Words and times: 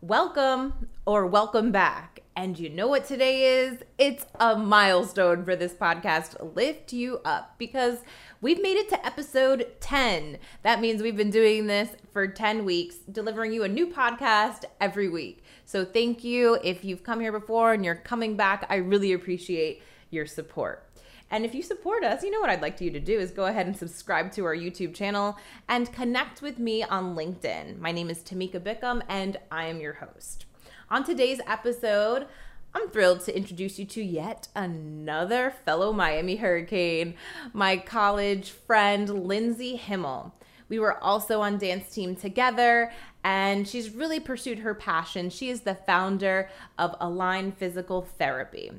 welcome 0.00 0.88
or 1.06 1.26
welcome 1.26 1.72
back. 1.72 2.20
And 2.36 2.56
you 2.56 2.68
know 2.70 2.86
what 2.86 3.04
today 3.04 3.58
is? 3.58 3.82
It's 3.98 4.24
a 4.38 4.56
milestone 4.56 5.44
for 5.44 5.56
this 5.56 5.74
podcast, 5.74 6.54
Lift 6.54 6.92
You 6.92 7.20
Up, 7.24 7.56
because 7.58 7.98
we've 8.40 8.62
made 8.62 8.76
it 8.76 8.88
to 8.90 9.04
episode 9.04 9.66
10. 9.80 10.38
That 10.62 10.80
means 10.80 11.02
we've 11.02 11.16
been 11.16 11.30
doing 11.30 11.66
this 11.66 11.88
for 12.12 12.28
10 12.28 12.64
weeks, 12.64 12.96
delivering 13.10 13.52
you 13.52 13.64
a 13.64 13.68
new 13.68 13.88
podcast 13.88 14.64
every 14.80 15.08
week. 15.08 15.42
So 15.64 15.84
thank 15.84 16.22
you. 16.22 16.58
If 16.62 16.84
you've 16.84 17.02
come 17.02 17.18
here 17.18 17.32
before 17.32 17.72
and 17.72 17.84
you're 17.84 17.96
coming 17.96 18.36
back, 18.36 18.66
I 18.70 18.76
really 18.76 19.12
appreciate 19.12 19.82
your 20.10 20.26
support. 20.26 20.87
And 21.30 21.44
if 21.44 21.54
you 21.54 21.62
support 21.62 22.04
us, 22.04 22.22
you 22.22 22.30
know 22.30 22.40
what 22.40 22.48
I'd 22.48 22.62
like 22.62 22.80
you 22.80 22.90
to 22.90 23.00
do 23.00 23.18
is 23.18 23.30
go 23.30 23.46
ahead 23.46 23.66
and 23.66 23.76
subscribe 23.76 24.32
to 24.32 24.46
our 24.46 24.56
YouTube 24.56 24.94
channel 24.94 25.36
and 25.68 25.92
connect 25.92 26.40
with 26.40 26.58
me 26.58 26.82
on 26.82 27.14
LinkedIn. 27.14 27.78
My 27.78 27.92
name 27.92 28.08
is 28.08 28.20
Tamika 28.20 28.60
Bickham 28.60 29.02
and 29.08 29.36
I 29.50 29.66
am 29.66 29.80
your 29.80 29.94
host. 29.94 30.46
On 30.90 31.04
today's 31.04 31.40
episode, 31.46 32.26
I'm 32.74 32.88
thrilled 32.88 33.20
to 33.22 33.36
introduce 33.36 33.78
you 33.78 33.84
to 33.86 34.02
yet 34.02 34.48
another 34.54 35.52
fellow 35.66 35.92
Miami 35.92 36.36
Hurricane, 36.36 37.14
my 37.52 37.76
college 37.76 38.50
friend 38.50 39.26
Lindsay 39.26 39.76
Himmel. 39.76 40.34
We 40.70 40.78
were 40.78 41.02
also 41.02 41.40
on 41.40 41.58
dance 41.58 41.92
team 41.94 42.14
together, 42.14 42.92
and 43.24 43.66
she's 43.66 43.90
really 43.90 44.20
pursued 44.20 44.60
her 44.60 44.74
passion. 44.74 45.30
She 45.30 45.48
is 45.48 45.62
the 45.62 45.74
founder 45.74 46.50
of 46.78 46.94
Align 47.00 47.52
Physical 47.52 48.02
Therapy. 48.02 48.70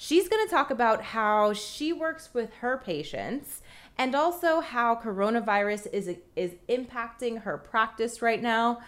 She's 0.00 0.28
going 0.28 0.46
to 0.46 0.50
talk 0.50 0.70
about 0.70 1.02
how 1.02 1.52
she 1.52 1.92
works 1.92 2.30
with 2.32 2.54
her 2.60 2.78
patients 2.78 3.62
and 3.98 4.14
also 4.14 4.60
how 4.60 4.94
coronavirus 4.94 5.88
is 5.92 6.08
is 6.36 6.52
impacting 6.68 7.42
her 7.42 7.58
practice 7.58 8.22
right 8.22 8.40
now, 8.40 8.78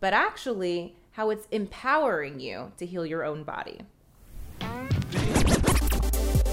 but 0.00 0.12
actually 0.12 0.96
how 1.12 1.30
it's 1.30 1.46
empowering 1.52 2.40
you 2.40 2.72
to 2.78 2.84
heal 2.84 3.06
your 3.06 3.22
own 3.22 3.44
body. 3.44 3.82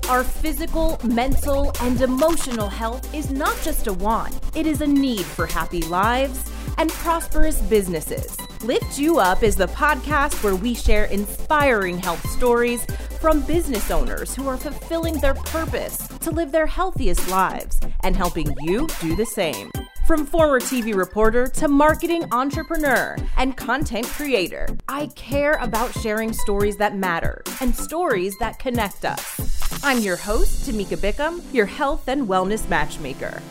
Our 0.08 0.24
physical, 0.24 1.00
mental, 1.04 1.74
and 1.82 2.00
emotional 2.00 2.70
health 2.70 3.12
is 3.16 3.32
not 3.32 3.60
just 3.64 3.88
a 3.88 3.94
want, 3.94 4.40
it 4.56 4.68
is 4.68 4.82
a 4.82 4.88
need 4.88 5.26
for 5.26 5.48
happy 5.48 5.82
lives 5.82 6.52
and 6.78 6.92
prosperous 6.92 7.62
businesses. 7.62 8.38
Lift 8.64 8.98
You 8.98 9.20
Up 9.20 9.44
is 9.44 9.56
the 9.56 9.68
podcast 9.68 10.44
where 10.44 10.56
we 10.56 10.74
share 10.74 11.06
inspiring 11.06 11.98
health 11.98 12.26
stories 12.30 12.86
from 13.24 13.40
business 13.44 13.90
owners 13.90 14.36
who 14.36 14.50
are 14.50 14.58
fulfilling 14.58 15.18
their 15.22 15.34
purpose 15.34 16.10
to 16.20 16.30
live 16.30 16.52
their 16.52 16.66
healthiest 16.66 17.30
lives 17.30 17.80
and 18.02 18.18
helping 18.18 18.54
you 18.60 18.86
do 19.00 19.16
the 19.16 19.26
same. 19.26 19.72
From 20.06 20.26
former 20.26 20.60
TV 20.60 20.94
reporter 20.94 21.48
to 21.48 21.70
marketing 21.70 22.26
entrepreneur 22.34 23.16
and 23.38 23.56
content 23.56 24.08
creator, 24.08 24.68
I 24.90 25.08
care 25.16 25.54
about 25.62 25.98
sharing 26.00 26.34
stories 26.34 26.76
that 26.80 26.98
matter 26.98 27.42
and 27.62 27.74
stories 27.74 28.36
that 28.42 28.60
connect 28.60 29.06
us. 29.06 29.82
I'm 29.86 30.00
your 30.00 30.18
host, 30.18 30.70
Tamika 30.70 30.98
Bickham, 30.98 31.42
your 31.54 31.66
health 31.66 32.10
and 32.10 32.28
wellness 32.28 32.68
matchmaker. 32.68 33.42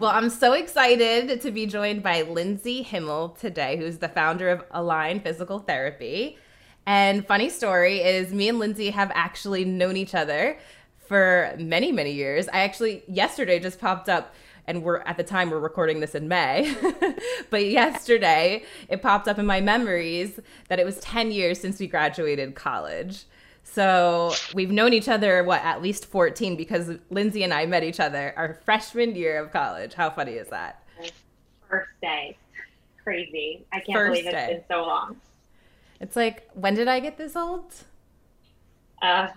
Well, 0.00 0.10
I'm 0.10 0.30
so 0.30 0.54
excited 0.54 1.40
to 1.42 1.52
be 1.52 1.64
joined 1.66 2.02
by 2.02 2.22
Lindsay 2.22 2.82
Himmel 2.82 3.36
today, 3.38 3.76
who's 3.76 3.98
the 3.98 4.08
founder 4.08 4.48
of 4.48 4.64
Align 4.72 5.20
Physical 5.20 5.60
Therapy. 5.60 6.38
And 6.90 7.24
funny 7.24 7.50
story 7.50 8.00
is, 8.00 8.34
me 8.34 8.48
and 8.48 8.58
Lindsay 8.58 8.90
have 8.90 9.12
actually 9.14 9.64
known 9.64 9.96
each 9.96 10.12
other 10.12 10.58
for 11.06 11.54
many, 11.56 11.92
many 11.92 12.10
years. 12.10 12.48
I 12.48 12.62
actually 12.62 13.04
yesterday 13.06 13.60
just 13.60 13.78
popped 13.78 14.08
up 14.08 14.34
and 14.66 14.82
we're 14.82 14.98
at 15.02 15.16
the 15.16 15.22
time 15.22 15.50
we're 15.50 15.60
recording 15.60 16.00
this 16.00 16.16
in 16.16 16.26
May. 16.26 16.74
but 17.50 17.64
yesterday 17.64 18.64
it 18.88 19.02
popped 19.02 19.28
up 19.28 19.38
in 19.38 19.46
my 19.46 19.60
memories 19.60 20.40
that 20.66 20.80
it 20.80 20.84
was 20.84 20.98
10 20.98 21.30
years 21.30 21.60
since 21.60 21.78
we 21.78 21.86
graduated 21.86 22.56
college. 22.56 23.22
So 23.62 24.34
we've 24.52 24.72
known 24.72 24.92
each 24.92 25.08
other 25.08 25.44
what 25.44 25.62
at 25.62 25.80
least 25.80 26.06
14 26.06 26.56
because 26.56 26.90
Lindsay 27.08 27.44
and 27.44 27.54
I 27.54 27.66
met 27.66 27.84
each 27.84 28.00
other 28.00 28.34
our 28.36 28.54
freshman 28.64 29.14
year 29.14 29.40
of 29.40 29.52
college. 29.52 29.94
How 29.94 30.10
funny 30.10 30.32
is 30.32 30.48
that? 30.48 30.82
First 31.68 31.90
day. 32.02 32.36
Crazy. 33.04 33.64
I 33.72 33.78
can't 33.78 33.92
First 33.92 34.10
believe 34.10 34.26
it's 34.26 34.34
day. 34.34 34.54
been 34.54 34.64
so 34.68 34.82
long. 34.82 35.20
It's 36.00 36.16
like, 36.16 36.48
when 36.54 36.74
did 36.74 36.88
I 36.88 37.00
get 37.00 37.18
this 37.18 37.36
old? 37.36 37.74
Uh, 39.02 39.28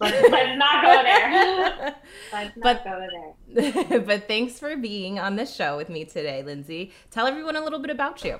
Let's, 0.00 0.28
let's 0.30 0.58
not 0.58 0.82
go 0.82 1.02
there. 1.02 1.94
let's 2.32 2.56
not 2.56 2.62
but, 2.62 2.84
go 2.84 3.06
there. 3.48 4.00
but 4.00 4.26
thanks 4.26 4.58
for 4.58 4.76
being 4.76 5.18
on 5.18 5.36
the 5.36 5.46
show 5.46 5.76
with 5.76 5.88
me 5.88 6.04
today, 6.04 6.42
Lindsay. 6.42 6.92
Tell 7.10 7.26
everyone 7.26 7.56
a 7.56 7.62
little 7.62 7.78
bit 7.78 7.90
about 7.90 8.24
you. 8.24 8.38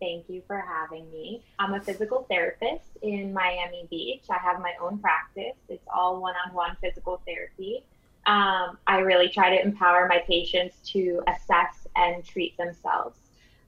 Thank 0.00 0.28
you 0.28 0.42
for 0.46 0.58
having 0.58 1.08
me. 1.12 1.44
I'm 1.60 1.74
a 1.74 1.80
physical 1.80 2.26
therapist 2.28 2.96
in 3.02 3.32
Miami 3.32 3.86
Beach. 3.88 4.24
I 4.28 4.38
have 4.38 4.60
my 4.60 4.72
own 4.80 4.98
practice. 4.98 5.56
It's 5.68 5.86
all 5.94 6.20
one 6.20 6.34
on 6.44 6.52
one 6.52 6.76
physical 6.80 7.22
therapy. 7.24 7.84
Um, 8.26 8.78
I 8.86 8.98
really 8.98 9.28
try 9.28 9.56
to 9.56 9.62
empower 9.62 10.08
my 10.08 10.18
patients 10.26 10.76
to 10.90 11.22
assess 11.28 11.86
and 11.94 12.24
treat 12.24 12.56
themselves. 12.56 13.18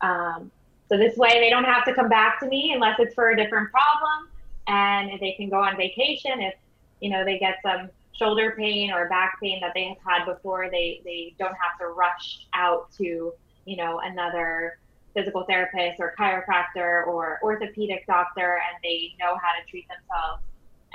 Um, 0.00 0.50
so 0.94 0.98
this 0.98 1.16
way 1.16 1.40
they 1.40 1.50
don't 1.50 1.64
have 1.64 1.84
to 1.86 1.94
come 1.94 2.08
back 2.08 2.38
to 2.38 2.46
me 2.46 2.72
unless 2.72 3.00
it's 3.00 3.14
for 3.14 3.30
a 3.30 3.36
different 3.36 3.70
problem. 3.72 4.28
And 4.68 5.10
they 5.20 5.32
can 5.32 5.50
go 5.50 5.56
on 5.56 5.76
vacation 5.76 6.40
if 6.40 6.54
you 7.00 7.10
know, 7.10 7.24
they 7.24 7.38
get 7.38 7.56
some 7.62 7.90
shoulder 8.12 8.54
pain 8.56 8.92
or 8.92 9.08
back 9.08 9.38
pain 9.42 9.60
that 9.60 9.72
they 9.74 9.84
have 9.88 9.98
had 10.06 10.24
before, 10.24 10.70
they, 10.70 11.00
they 11.04 11.34
don't 11.38 11.54
have 11.54 11.78
to 11.80 11.88
rush 11.88 12.46
out 12.54 12.92
to, 12.92 13.32
you 13.64 13.76
know, 13.76 14.00
another 14.04 14.78
physical 15.12 15.44
therapist 15.44 16.00
or 16.00 16.14
chiropractor 16.18 17.06
or 17.06 17.38
orthopedic 17.42 18.06
doctor 18.06 18.54
and 18.54 18.82
they 18.82 19.12
know 19.20 19.36
how 19.36 19.50
to 19.52 19.68
treat 19.68 19.86
themselves. 19.88 20.42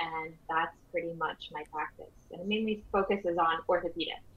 And 0.00 0.34
that's 0.48 0.74
pretty 0.90 1.12
much 1.12 1.50
my 1.52 1.62
practice. 1.70 2.12
And 2.32 2.40
it 2.40 2.48
mainly 2.48 2.82
focuses 2.90 3.36
on 3.36 3.60
orthopedics. 3.68 4.29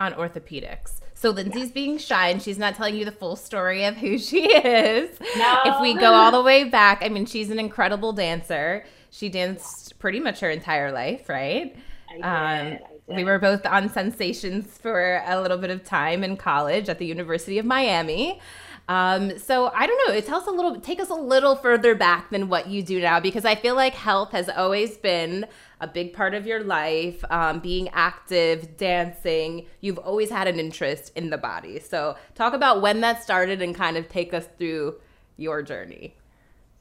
On 0.00 0.12
orthopedics. 0.14 1.00
So 1.14 1.30
Lindsay's 1.30 1.68
yeah. 1.68 1.74
being 1.74 1.98
shy 1.98 2.28
and 2.28 2.42
she's 2.42 2.58
not 2.58 2.74
telling 2.74 2.96
you 2.96 3.04
the 3.04 3.12
full 3.12 3.36
story 3.36 3.84
of 3.84 3.96
who 3.96 4.18
she 4.18 4.52
is. 4.52 5.20
No. 5.36 5.60
If 5.64 5.80
we 5.80 5.94
go 5.94 6.12
all 6.12 6.32
the 6.32 6.42
way 6.42 6.64
back, 6.64 6.98
I 7.02 7.08
mean, 7.08 7.26
she's 7.26 7.50
an 7.50 7.60
incredible 7.60 8.12
dancer. 8.12 8.84
She 9.10 9.28
danced 9.28 9.98
pretty 10.00 10.18
much 10.18 10.40
her 10.40 10.50
entire 10.50 10.90
life, 10.90 11.28
right? 11.28 11.76
I 12.10 12.14
did, 12.14 12.80
um, 12.80 13.16
we 13.16 13.22
were 13.22 13.38
both 13.38 13.64
on 13.66 13.88
Sensations 13.88 14.78
for 14.78 15.22
a 15.24 15.40
little 15.40 15.58
bit 15.58 15.70
of 15.70 15.84
time 15.84 16.24
in 16.24 16.36
college 16.36 16.88
at 16.88 16.98
the 16.98 17.06
University 17.06 17.58
of 17.58 17.64
Miami. 17.64 18.40
Um, 18.88 19.38
so 19.38 19.70
I 19.72 19.86
don't 19.86 20.08
know. 20.08 20.14
It 20.14 20.26
tells 20.26 20.48
a 20.48 20.50
little, 20.50 20.80
take 20.80 20.98
us 20.98 21.10
a 21.10 21.14
little 21.14 21.54
further 21.54 21.94
back 21.94 22.30
than 22.30 22.48
what 22.48 22.66
you 22.68 22.82
do 22.82 23.00
now, 23.00 23.20
because 23.20 23.44
I 23.44 23.54
feel 23.54 23.76
like 23.76 23.94
health 23.94 24.32
has 24.32 24.48
always 24.48 24.96
been 24.96 25.46
a 25.82 25.86
big 25.88 26.14
part 26.14 26.32
of 26.32 26.46
your 26.46 26.62
life. 26.62 27.22
Um, 27.28 27.58
being 27.58 27.88
active, 27.90 28.76
dancing, 28.76 29.66
you've 29.80 29.98
always 29.98 30.30
had 30.30 30.46
an 30.46 30.58
interest 30.58 31.12
in 31.16 31.28
the 31.28 31.36
body. 31.36 31.80
So 31.80 32.16
talk 32.34 32.54
about 32.54 32.80
when 32.80 33.00
that 33.00 33.22
started 33.22 33.60
and 33.60 33.74
kind 33.74 33.96
of 33.96 34.08
take 34.08 34.32
us 34.32 34.48
through 34.56 35.00
your 35.36 35.60
journey. 35.60 36.14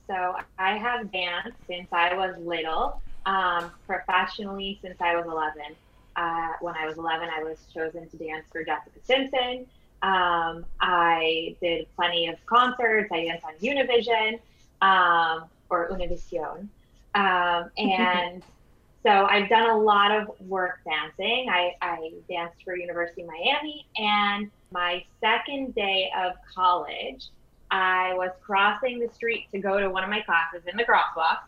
So 0.08 0.36
I 0.60 0.78
have 0.78 1.12
danced 1.12 1.58
since 1.68 1.88
I 1.92 2.16
was 2.16 2.38
little, 2.38 3.02
um, 3.26 3.72
professionally 3.88 4.78
since 4.82 5.02
I 5.02 5.16
was 5.16 5.26
11. 5.26 5.76
Uh, 6.16 6.54
when 6.62 6.76
I 6.76 6.86
was 6.86 6.98
11, 6.98 7.28
I 7.36 7.44
was 7.44 7.58
chosen 7.74 8.08
to 8.08 8.18
dance 8.18 8.46
for 8.52 8.64
Jessica 8.64 9.00
Simpson. 9.04 9.66
Um, 10.04 10.66
I 10.80 11.56
did 11.62 11.88
plenty 11.96 12.28
of 12.28 12.44
concerts. 12.46 13.12
I 13.12 13.26
danced 13.26 13.46
on 13.46 13.54
Univision 13.56 14.40
um, 14.82 15.46
or 15.70 15.90
Univision. 15.90 16.68
Um, 17.16 17.72
and 17.78 18.44
so 19.04 19.10
I've 19.10 19.50
done 19.50 19.70
a 19.70 19.78
lot 19.78 20.12
of 20.12 20.30
work 20.42 20.80
dancing. 20.86 21.48
I, 21.50 21.76
I 21.82 22.12
danced 22.30 22.64
for 22.64 22.76
University 22.76 23.24
of 23.24 23.28
Miami. 23.28 23.88
And 23.98 24.52
my 24.72 25.04
second 25.20 25.74
day 25.74 26.12
of 26.18 26.34
college, 26.54 27.30
I 27.72 28.14
was 28.14 28.32
crossing 28.42 29.00
the 29.00 29.10
street 29.14 29.48
to 29.52 29.60
go 29.60 29.80
to 29.80 29.90
one 29.90 30.04
of 30.04 30.10
my 30.10 30.22
classes 30.22 30.62
in 30.70 30.78
the 30.78 30.84
crosswalk, 30.84 31.40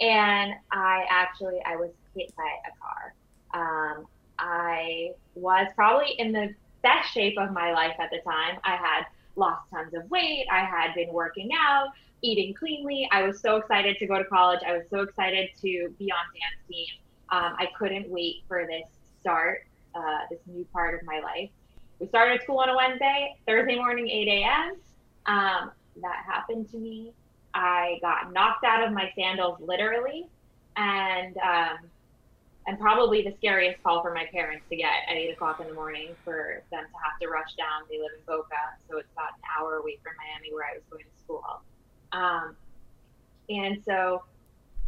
and 0.00 0.52
I 0.72 1.06
actually 1.08 1.60
I 1.64 1.76
was 1.76 1.90
hit 2.14 2.34
by 2.36 2.50
a 2.66 2.72
car. 2.82 3.14
Um, 3.54 4.06
I 4.38 5.12
was 5.34 5.68
probably 5.76 6.12
in 6.18 6.32
the 6.32 6.54
best 6.82 7.12
shape 7.12 7.38
of 7.38 7.52
my 7.52 7.72
life 7.72 7.94
at 7.98 8.10
the 8.10 8.18
time. 8.18 8.58
I 8.64 8.76
had 8.76 9.04
lost 9.36 9.62
tons 9.72 9.94
of 9.94 10.10
weight. 10.10 10.46
I 10.50 10.60
had 10.60 10.94
been 10.94 11.12
working 11.12 11.50
out, 11.58 11.88
eating 12.22 12.54
cleanly. 12.54 13.08
I 13.12 13.22
was 13.22 13.40
so 13.40 13.56
excited 13.56 13.96
to 13.98 14.06
go 14.06 14.18
to 14.18 14.24
college. 14.24 14.60
I 14.66 14.72
was 14.72 14.84
so 14.90 15.00
excited 15.00 15.50
to 15.60 15.94
be 15.98 16.10
on 16.10 16.24
dance 16.34 16.68
team. 16.68 16.86
Um, 17.30 17.54
I 17.58 17.68
couldn't 17.78 18.08
wait 18.08 18.36
for 18.48 18.66
this 18.66 18.86
start, 19.20 19.60
uh, 19.94 20.20
this 20.30 20.40
new 20.46 20.64
part 20.72 20.94
of 20.94 21.00
my 21.04 21.20
life. 21.20 21.50
We 22.00 22.08
started 22.08 22.42
school 22.42 22.58
on 22.58 22.68
a 22.68 22.76
Wednesday, 22.76 23.34
Thursday 23.46 23.76
morning, 23.76 24.08
8 24.08 24.28
a.m. 24.28 24.74
Um, 25.26 25.70
that 26.00 26.22
happened 26.26 26.70
to 26.70 26.78
me. 26.78 27.12
I 27.54 27.98
got 28.02 28.32
knocked 28.32 28.64
out 28.64 28.86
of 28.86 28.92
my 28.92 29.10
sandals 29.16 29.58
literally, 29.60 30.26
and 30.76 31.36
um, 31.38 31.78
and 32.66 32.78
probably 32.78 33.22
the 33.22 33.34
scariest 33.38 33.82
call 33.82 34.02
for 34.02 34.12
my 34.12 34.26
parents 34.30 34.64
to 34.68 34.76
get 34.76 34.92
at 35.08 35.16
eight 35.16 35.32
o'clock 35.32 35.58
in 35.60 35.66
the 35.66 35.74
morning 35.74 36.14
for 36.22 36.62
them 36.70 36.84
to 36.84 36.98
have 37.02 37.18
to 37.20 37.28
rush 37.28 37.50
down. 37.56 37.88
They 37.90 37.98
live 37.98 38.12
in 38.16 38.22
Boca, 38.26 38.62
so 38.88 38.98
it's 38.98 39.10
about 39.12 39.32
an 39.34 39.44
hour 39.58 39.78
away 39.78 39.98
from 40.04 40.12
Miami 40.20 40.54
where 40.54 40.66
I 40.68 40.74
was 40.74 40.84
going 40.90 41.04
to 41.04 41.18
school. 41.18 41.42
Um, 42.12 42.56
and 43.48 43.82
so 43.84 44.22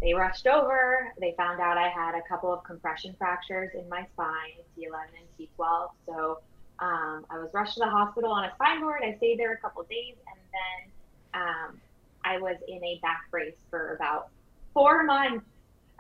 they 0.01 0.15
rushed 0.15 0.47
over. 0.47 1.13
They 1.21 1.35
found 1.37 1.61
out 1.61 1.77
I 1.77 1.89
had 1.89 2.15
a 2.15 2.23
couple 2.23 2.53
of 2.53 2.65
compression 2.65 3.15
fractures 3.19 3.71
in 3.75 3.89
my 3.89 4.07
spine, 4.13 4.57
T11 4.77 4.93
and 5.19 5.49
T12. 5.49 5.91
So 6.07 6.41
um, 6.79 7.27
I 7.31 7.39
was 7.39 7.51
rushed 7.53 7.75
to 7.75 7.81
the 7.81 7.91
hospital 7.91 8.33
on 8.33 8.45
a 8.45 8.55
spine 8.55 8.81
board. 8.81 9.03
I 9.05 9.17
stayed 9.17 9.39
there 9.39 9.53
a 9.53 9.59
couple 9.59 9.83
days, 9.85 10.15
and 10.27 10.41
then 10.53 11.43
um, 11.43 11.81
I 12.25 12.39
was 12.39 12.57
in 12.67 12.83
a 12.83 12.99
back 13.03 13.31
brace 13.31 13.57
for 13.69 13.95
about 13.95 14.29
four 14.73 15.05
months, 15.05 15.45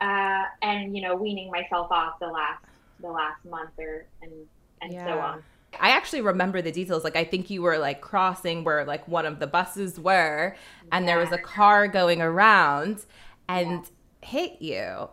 uh, 0.00 0.44
and 0.62 0.96
you 0.96 1.02
know, 1.02 1.14
weaning 1.14 1.50
myself 1.50 1.90
off 1.90 2.18
the 2.18 2.26
last 2.26 2.64
the 3.00 3.10
last 3.10 3.44
month 3.44 3.70
or 3.78 4.06
and 4.22 4.32
and 4.80 4.92
yeah. 4.92 5.06
so 5.06 5.18
on. 5.18 5.42
I 5.78 5.90
actually 5.90 6.22
remember 6.22 6.62
the 6.62 6.72
details. 6.72 7.04
Like 7.04 7.16
I 7.16 7.24
think 7.24 7.50
you 7.50 7.62
were 7.62 7.78
like 7.78 8.00
crossing 8.00 8.64
where 8.64 8.84
like 8.84 9.06
one 9.06 9.26
of 9.26 9.38
the 9.38 9.46
buses 9.46 9.98
were, 10.00 10.56
and 10.90 11.04
yeah. 11.04 11.12
there 11.12 11.18
was 11.18 11.32
a 11.32 11.38
car 11.38 11.86
going 11.86 12.20
around 12.20 13.04
and 13.48 13.70
yeah. 14.22 14.28
hit 14.28 14.62
you. 14.62 15.08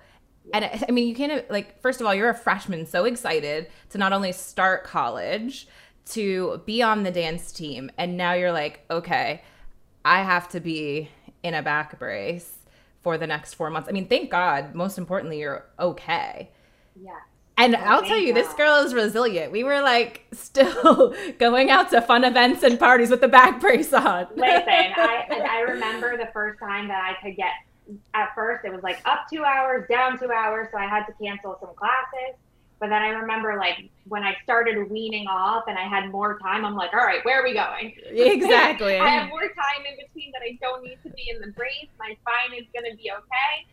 And 0.53 0.65
I 0.65 0.91
mean, 0.91 1.07
you 1.07 1.15
can't 1.15 1.49
like. 1.51 1.81
First 1.81 2.01
of 2.01 2.07
all, 2.07 2.15
you're 2.15 2.29
a 2.29 2.35
freshman, 2.35 2.85
so 2.85 3.05
excited 3.05 3.67
to 3.89 3.97
not 3.97 4.13
only 4.13 4.31
start 4.31 4.83
college, 4.83 5.67
to 6.11 6.61
be 6.65 6.81
on 6.81 7.03
the 7.03 7.11
dance 7.11 7.51
team, 7.51 7.91
and 7.97 8.15
now 8.15 8.33
you're 8.33 8.53
like, 8.53 8.85
okay, 8.89 9.43
I 10.05 10.23
have 10.23 10.47
to 10.49 10.59
be 10.59 11.09
in 11.43 11.53
a 11.53 11.61
back 11.61 11.99
brace 11.99 12.57
for 13.01 13.17
the 13.17 13.27
next 13.27 13.55
four 13.55 13.69
months. 13.69 13.89
I 13.89 13.91
mean, 13.91 14.07
thank 14.07 14.31
God. 14.31 14.73
Most 14.73 14.97
importantly, 14.97 15.39
you're 15.39 15.65
okay. 15.79 16.49
Yeah. 16.95 17.11
And 17.57 17.75
oh, 17.75 17.79
I'll 17.79 18.03
tell 18.03 18.17
you, 18.17 18.33
God. 18.33 18.43
this 18.43 18.53
girl 18.53 18.75
is 18.75 18.93
resilient. 18.93 19.51
We 19.51 19.63
were 19.63 19.81
like 19.81 20.25
still 20.31 21.15
going 21.39 21.71
out 21.71 21.89
to 21.91 22.01
fun 22.01 22.23
events 22.23 22.63
and 22.63 22.79
parties 22.79 23.09
with 23.09 23.21
the 23.21 23.27
back 23.27 23.59
brace 23.59 23.91
on. 23.93 24.27
Listen, 24.35 24.63
I, 24.67 25.47
I 25.49 25.59
remember 25.61 26.17
the 26.17 26.29
first 26.33 26.59
time 26.59 26.87
that 26.87 27.03
I 27.03 27.21
could 27.23 27.35
get 27.35 27.51
at 28.13 28.35
first 28.35 28.65
it 28.65 28.71
was 28.73 28.83
like 28.83 28.99
up 29.05 29.27
two 29.31 29.43
hours, 29.43 29.87
down 29.89 30.19
two 30.19 30.31
hours, 30.31 30.67
so 30.71 30.77
I 30.77 30.85
had 30.85 31.05
to 31.05 31.13
cancel 31.21 31.57
some 31.59 31.73
classes. 31.75 32.35
But 32.79 32.89
then 32.89 33.01
I 33.01 33.09
remember 33.09 33.57
like 33.57 33.89
when 34.07 34.23
I 34.23 34.35
started 34.43 34.91
weaning 34.91 35.25
off 35.27 35.63
and 35.67 35.79
I 35.79 35.87
had 35.87 36.11
more 36.11 36.37
time, 36.37 36.63
I'm 36.63 36.75
like, 36.75 36.93
all 36.93 36.99
right, 36.99 37.25
where 37.25 37.41
are 37.41 37.43
we 37.43 37.53
going? 37.53 37.93
Exactly. 38.11 38.97
I 38.97 39.09
have 39.09 39.29
more 39.29 39.41
time 39.41 39.83
in 39.89 39.97
between 39.97 40.31
that 40.33 40.41
I 40.43 40.57
don't 40.61 40.83
need 40.83 40.99
to 41.03 41.09
be 41.09 41.31
in 41.33 41.41
the 41.41 41.51
brace. 41.53 41.87
My 41.97 42.15
spine 42.21 42.59
is 42.59 42.67
gonna 42.75 42.95
be 42.95 43.09
okay. 43.11 43.65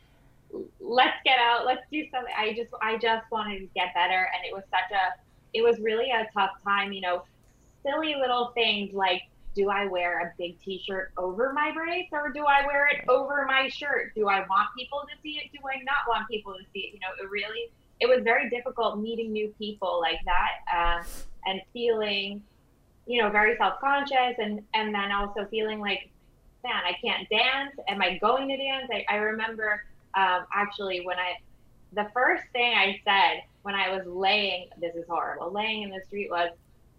Let's 0.81 1.17
get 1.25 1.39
out. 1.39 1.67
Let's 1.67 1.83
do 1.91 2.05
something. 2.13 2.33
I 2.37 2.53
just 2.55 2.71
I 2.83 2.97
just 2.99 3.31
wanted 3.31 3.61
to 3.61 3.67
get 3.75 3.95
better, 3.95 4.29
and 4.35 4.45
it 4.45 4.53
was 4.53 4.65
such 4.71 4.91
a 4.93 5.19
it 5.53 5.63
was 5.63 5.79
really 5.81 6.11
a 6.11 6.29
tough 6.33 6.51
time. 6.65 6.93
You 6.93 7.01
know, 7.01 7.25
silly 7.83 8.15
little 8.15 8.53
things 8.55 8.95
like 8.95 9.23
do 9.55 9.71
I 9.71 9.87
wear 9.87 10.21
a 10.21 10.33
big 10.37 10.61
t-shirt 10.61 11.13
over 11.17 11.53
my 11.53 11.71
brace 11.73 12.09
or 12.13 12.31
do 12.31 12.45
I 12.45 12.67
wear 12.67 12.89
it 12.89 13.09
over 13.09 13.45
my 13.47 13.69
shirt? 13.69 14.13
Do 14.15 14.29
I 14.29 14.41
want 14.41 14.69
people 14.77 15.03
to 15.03 15.23
see 15.23 15.39
it? 15.39 15.53
Do 15.53 15.61
I 15.65 15.83
not 15.85 16.09
want 16.09 16.29
people 16.29 16.53
to 16.55 16.65
see 16.73 16.81
it? 16.81 16.95
You 16.95 17.01
know, 17.01 17.23
it 17.23 17.31
really, 17.31 17.71
it 18.01 18.07
was 18.07 18.23
very 18.25 18.51
difficult 18.51 18.99
meeting 18.99 19.33
new 19.33 19.55
people 19.59 20.01
like 20.01 20.19
that 20.25 20.51
uh, 20.75 21.05
and 21.47 21.61
feeling, 21.73 22.43
you 23.07 23.23
know, 23.23 23.31
very 23.31 23.57
self-conscious 23.57 24.35
and, 24.39 24.63
and 24.75 24.95
then 24.95 25.13
also 25.13 25.47
feeling 25.51 25.79
like, 25.79 26.11
man, 26.65 26.83
I 26.85 26.97
can't 27.01 27.29
dance. 27.29 27.77
Am 27.89 28.03
I 28.03 28.19
going 28.19 28.49
to 28.49 28.57
dance? 28.57 28.91
I, 28.93 29.05
I 29.09 29.17
remember 29.19 29.85
um, 30.17 30.47
actually 30.53 31.05
when 31.05 31.19
I, 31.19 31.37
the 31.93 32.11
first 32.13 32.45
thing 32.53 32.75
I 32.75 33.01
said 33.05 33.43
when 33.63 33.75
I 33.75 33.97
was 33.97 34.07
laying, 34.07 34.69
this 34.81 34.95
is 34.95 35.05
horrible, 35.09 35.53
laying 35.53 35.83
in 35.83 35.91
the 35.91 36.01
street 36.07 36.31
was, 36.31 36.51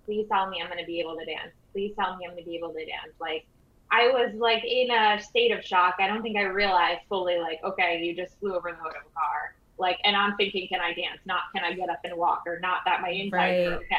please 0.05 0.27
tell 0.31 0.49
me 0.49 0.61
I'm 0.61 0.67
going 0.67 0.79
to 0.79 0.85
be 0.85 0.99
able 0.99 1.15
to 1.17 1.25
dance 1.25 1.51
please 1.75 1.93
tell 1.99 2.15
me 2.15 2.25
I'm 2.25 2.31
going 2.31 2.43
to 2.43 2.49
be 2.49 2.55
able 2.55 2.71
to 2.71 2.85
dance. 2.85 3.13
Like, 3.19 3.45
I 3.91 4.07
was 4.07 4.33
like 4.35 4.63
in 4.63 4.89
a 4.91 5.21
state 5.21 5.51
of 5.51 5.63
shock. 5.63 5.95
I 5.99 6.07
don't 6.07 6.21
think 6.21 6.37
I 6.37 6.43
realized 6.43 7.01
fully, 7.09 7.37
like, 7.37 7.59
okay, 7.63 8.01
you 8.01 8.15
just 8.15 8.39
flew 8.39 8.55
over 8.55 8.71
the 8.71 8.77
hood 8.77 8.95
of 8.95 9.01
a 9.01 9.13
car. 9.13 9.55
Like, 9.77 9.99
and 10.05 10.15
I'm 10.15 10.37
thinking, 10.37 10.69
can 10.69 10.79
I 10.79 10.93
dance? 10.93 11.19
Not 11.25 11.41
can 11.53 11.65
I 11.65 11.73
get 11.73 11.89
up 11.89 11.99
and 12.05 12.15
walk, 12.15 12.43
or 12.47 12.59
not 12.61 12.79
that 12.85 13.01
my 13.01 13.09
insides 13.09 13.33
right. 13.33 13.67
are 13.67 13.75
okay. 13.75 13.95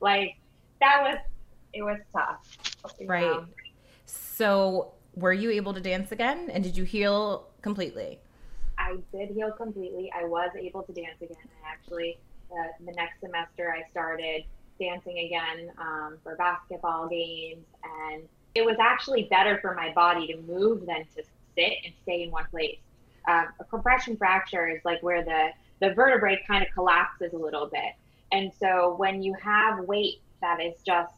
Like, 0.00 0.36
that 0.80 1.00
was, 1.00 1.16
it 1.72 1.82
was 1.82 2.00
tough. 2.12 2.58
Right. 3.06 3.40
So, 4.04 4.94
were 5.14 5.32
you 5.32 5.50
able 5.50 5.74
to 5.74 5.80
dance 5.80 6.10
again? 6.10 6.50
And 6.52 6.64
did 6.64 6.76
you 6.76 6.82
heal 6.82 7.46
completely? 7.62 8.18
I 8.82 8.96
did 9.16 9.30
heal 9.30 9.52
completely. 9.52 10.12
I 10.14 10.24
was 10.24 10.50
able 10.58 10.82
to 10.82 10.92
dance 10.92 11.20
again. 11.20 11.36
I 11.64 11.72
actually, 11.72 12.18
uh, 12.50 12.68
the 12.84 12.92
next 12.92 13.20
semester, 13.20 13.72
I 13.72 13.88
started 13.90 14.44
dancing 14.80 15.18
again 15.18 15.70
um, 15.78 16.18
for 16.22 16.34
basketball 16.36 17.08
games. 17.08 17.64
And 17.84 18.22
it 18.54 18.64
was 18.64 18.76
actually 18.80 19.24
better 19.24 19.58
for 19.60 19.74
my 19.74 19.92
body 19.92 20.26
to 20.28 20.36
move 20.42 20.86
than 20.86 21.04
to 21.16 21.22
sit 21.54 21.72
and 21.84 21.94
stay 22.02 22.24
in 22.24 22.30
one 22.30 22.46
place. 22.50 22.78
Um, 23.28 23.48
a 23.60 23.64
compression 23.64 24.16
fracture 24.16 24.68
is 24.68 24.84
like 24.84 25.02
where 25.02 25.24
the, 25.24 25.50
the 25.80 25.94
vertebrae 25.94 26.42
kind 26.46 26.64
of 26.64 26.72
collapses 26.74 27.32
a 27.32 27.38
little 27.38 27.66
bit. 27.66 27.94
And 28.32 28.50
so 28.58 28.94
when 28.98 29.22
you 29.22 29.34
have 29.34 29.84
weight 29.84 30.20
that 30.40 30.60
is 30.60 30.74
just, 30.84 31.14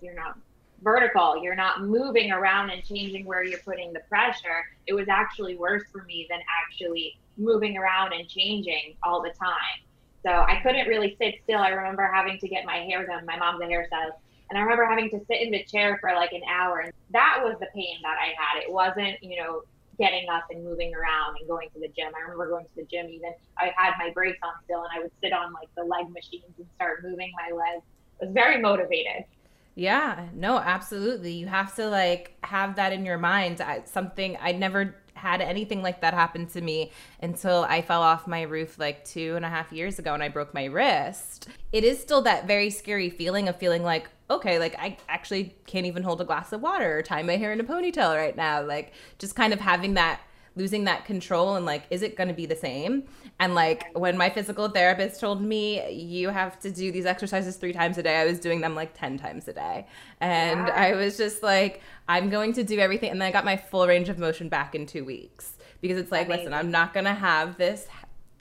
you're 0.00 0.14
not 0.14 0.36
vertical, 0.84 1.42
you're 1.42 1.56
not 1.56 1.82
moving 1.82 2.30
around 2.30 2.70
and 2.70 2.84
changing 2.84 3.24
where 3.24 3.42
you're 3.42 3.58
putting 3.60 3.92
the 3.92 4.00
pressure, 4.00 4.64
it 4.86 4.92
was 4.92 5.08
actually 5.08 5.56
worse 5.56 5.82
for 5.90 6.04
me 6.04 6.26
than 6.30 6.40
actually 6.62 7.18
moving 7.36 7.76
around 7.76 8.12
and 8.12 8.28
changing 8.28 8.94
all 9.02 9.22
the 9.22 9.30
time. 9.30 9.80
So 10.22 10.30
I 10.30 10.60
couldn't 10.62 10.86
really 10.86 11.16
sit 11.20 11.36
still. 11.42 11.58
I 11.58 11.70
remember 11.70 12.08
having 12.12 12.38
to 12.38 12.48
get 12.48 12.64
my 12.64 12.76
hair 12.76 13.06
done. 13.06 13.26
My 13.26 13.36
mom's 13.36 13.60
a 13.62 13.64
hairstylist. 13.64 14.18
And 14.50 14.58
I 14.58 14.60
remember 14.60 14.84
having 14.86 15.10
to 15.10 15.20
sit 15.26 15.40
in 15.40 15.50
the 15.50 15.64
chair 15.64 15.98
for 16.00 16.14
like 16.14 16.32
an 16.32 16.42
hour. 16.48 16.80
And 16.80 16.92
that 17.10 17.40
was 17.42 17.56
the 17.60 17.66
pain 17.74 17.96
that 18.02 18.16
I 18.20 18.28
had. 18.38 18.62
It 18.62 18.70
wasn't, 18.70 19.22
you 19.22 19.42
know, 19.42 19.62
getting 19.98 20.28
up 20.28 20.44
and 20.50 20.64
moving 20.64 20.94
around 20.94 21.36
and 21.38 21.48
going 21.48 21.68
to 21.70 21.80
the 21.80 21.88
gym. 21.88 22.12
I 22.16 22.22
remember 22.22 22.48
going 22.48 22.64
to 22.64 22.76
the 22.76 22.84
gym 22.84 23.08
even. 23.08 23.32
I 23.58 23.72
had 23.76 23.94
my 23.98 24.10
brace 24.12 24.36
on 24.42 24.52
still 24.64 24.82
and 24.82 24.90
I 24.94 25.00
would 25.00 25.12
sit 25.22 25.32
on 25.32 25.52
like 25.52 25.68
the 25.76 25.84
leg 25.84 26.10
machines 26.10 26.52
and 26.58 26.66
start 26.76 27.04
moving 27.04 27.32
my 27.36 27.54
legs. 27.54 27.84
I 28.20 28.26
was 28.26 28.34
very 28.34 28.60
motivated. 28.60 29.24
Yeah, 29.74 30.28
no, 30.32 30.58
absolutely. 30.58 31.32
You 31.32 31.46
have 31.46 31.74
to 31.76 31.88
like 31.88 32.36
have 32.44 32.76
that 32.76 32.92
in 32.92 33.04
your 33.04 33.18
mind. 33.18 33.60
I, 33.60 33.82
something 33.84 34.36
I 34.40 34.52
never 34.52 34.96
had 35.14 35.40
anything 35.40 35.82
like 35.82 36.00
that 36.00 36.12
happen 36.12 36.46
to 36.46 36.60
me 36.60 36.92
until 37.22 37.64
I 37.68 37.82
fell 37.82 38.02
off 38.02 38.26
my 38.26 38.42
roof 38.42 38.78
like 38.78 39.04
two 39.04 39.34
and 39.36 39.44
a 39.44 39.48
half 39.48 39.72
years 39.72 39.98
ago 39.98 40.12
and 40.12 40.22
I 40.22 40.28
broke 40.28 40.52
my 40.54 40.64
wrist. 40.64 41.48
It 41.72 41.82
is 41.82 41.98
still 42.00 42.22
that 42.22 42.46
very 42.46 42.70
scary 42.70 43.10
feeling 43.10 43.48
of 43.48 43.56
feeling 43.56 43.82
like, 43.82 44.10
okay, 44.30 44.58
like 44.58 44.76
I 44.78 44.96
actually 45.08 45.56
can't 45.66 45.86
even 45.86 46.02
hold 46.02 46.20
a 46.20 46.24
glass 46.24 46.52
of 46.52 46.60
water 46.60 46.98
or 46.98 47.02
tie 47.02 47.22
my 47.22 47.36
hair 47.36 47.52
in 47.52 47.60
a 47.60 47.64
ponytail 47.64 48.14
right 48.16 48.36
now. 48.36 48.62
Like 48.62 48.92
just 49.18 49.34
kind 49.34 49.52
of 49.52 49.60
having 49.60 49.94
that 49.94 50.20
losing 50.56 50.84
that 50.84 51.04
control 51.04 51.56
and 51.56 51.66
like 51.66 51.84
is 51.90 52.02
it 52.02 52.16
going 52.16 52.28
to 52.28 52.34
be 52.34 52.46
the 52.46 52.56
same? 52.56 53.04
And 53.40 53.54
like 53.54 53.96
when 53.96 54.16
my 54.16 54.30
physical 54.30 54.68
therapist 54.68 55.20
told 55.20 55.42
me 55.42 55.90
you 55.90 56.28
have 56.28 56.58
to 56.60 56.70
do 56.70 56.92
these 56.92 57.06
exercises 57.06 57.56
three 57.56 57.72
times 57.72 57.98
a 57.98 58.02
day 58.02 58.20
i 58.20 58.24
was 58.24 58.38
doing 58.38 58.60
them 58.60 58.74
like 58.74 58.98
10 58.98 59.18
times 59.18 59.48
a 59.48 59.52
day. 59.52 59.86
And 60.20 60.68
yeah. 60.68 60.74
i 60.74 60.94
was 60.94 61.16
just 61.16 61.42
like 61.42 61.82
i'm 62.08 62.30
going 62.30 62.52
to 62.54 62.64
do 62.64 62.78
everything 62.78 63.10
and 63.10 63.20
then 63.20 63.28
i 63.28 63.32
got 63.32 63.44
my 63.44 63.56
full 63.56 63.86
range 63.86 64.08
of 64.08 64.18
motion 64.18 64.48
back 64.48 64.74
in 64.74 64.86
two 64.86 65.04
weeks. 65.04 65.54
Because 65.80 65.98
it's 65.98 66.12
like 66.12 66.26
Amazing. 66.26 66.44
listen 66.44 66.54
i'm 66.54 66.70
not 66.70 66.94
going 66.94 67.04
to 67.04 67.14
have 67.14 67.58
this 67.58 67.86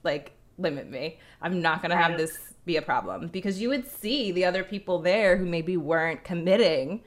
like 0.04 0.34
limit 0.58 0.90
me. 0.90 1.20
I'm 1.42 1.62
not 1.62 1.82
going 1.82 1.92
to 1.92 1.98
have 1.98 2.18
this 2.18 2.54
be 2.66 2.78
a 2.78 2.82
problem. 2.82 3.28
Because 3.28 3.62
you 3.62 3.70
would 3.70 3.88
see 3.88 4.32
the 4.32 4.46
other 4.46 4.64
people 4.64 5.00
there 5.00 5.38
who 5.38 5.46
maybe 5.46 5.78
weren't 5.78 6.24
committing 6.24 7.02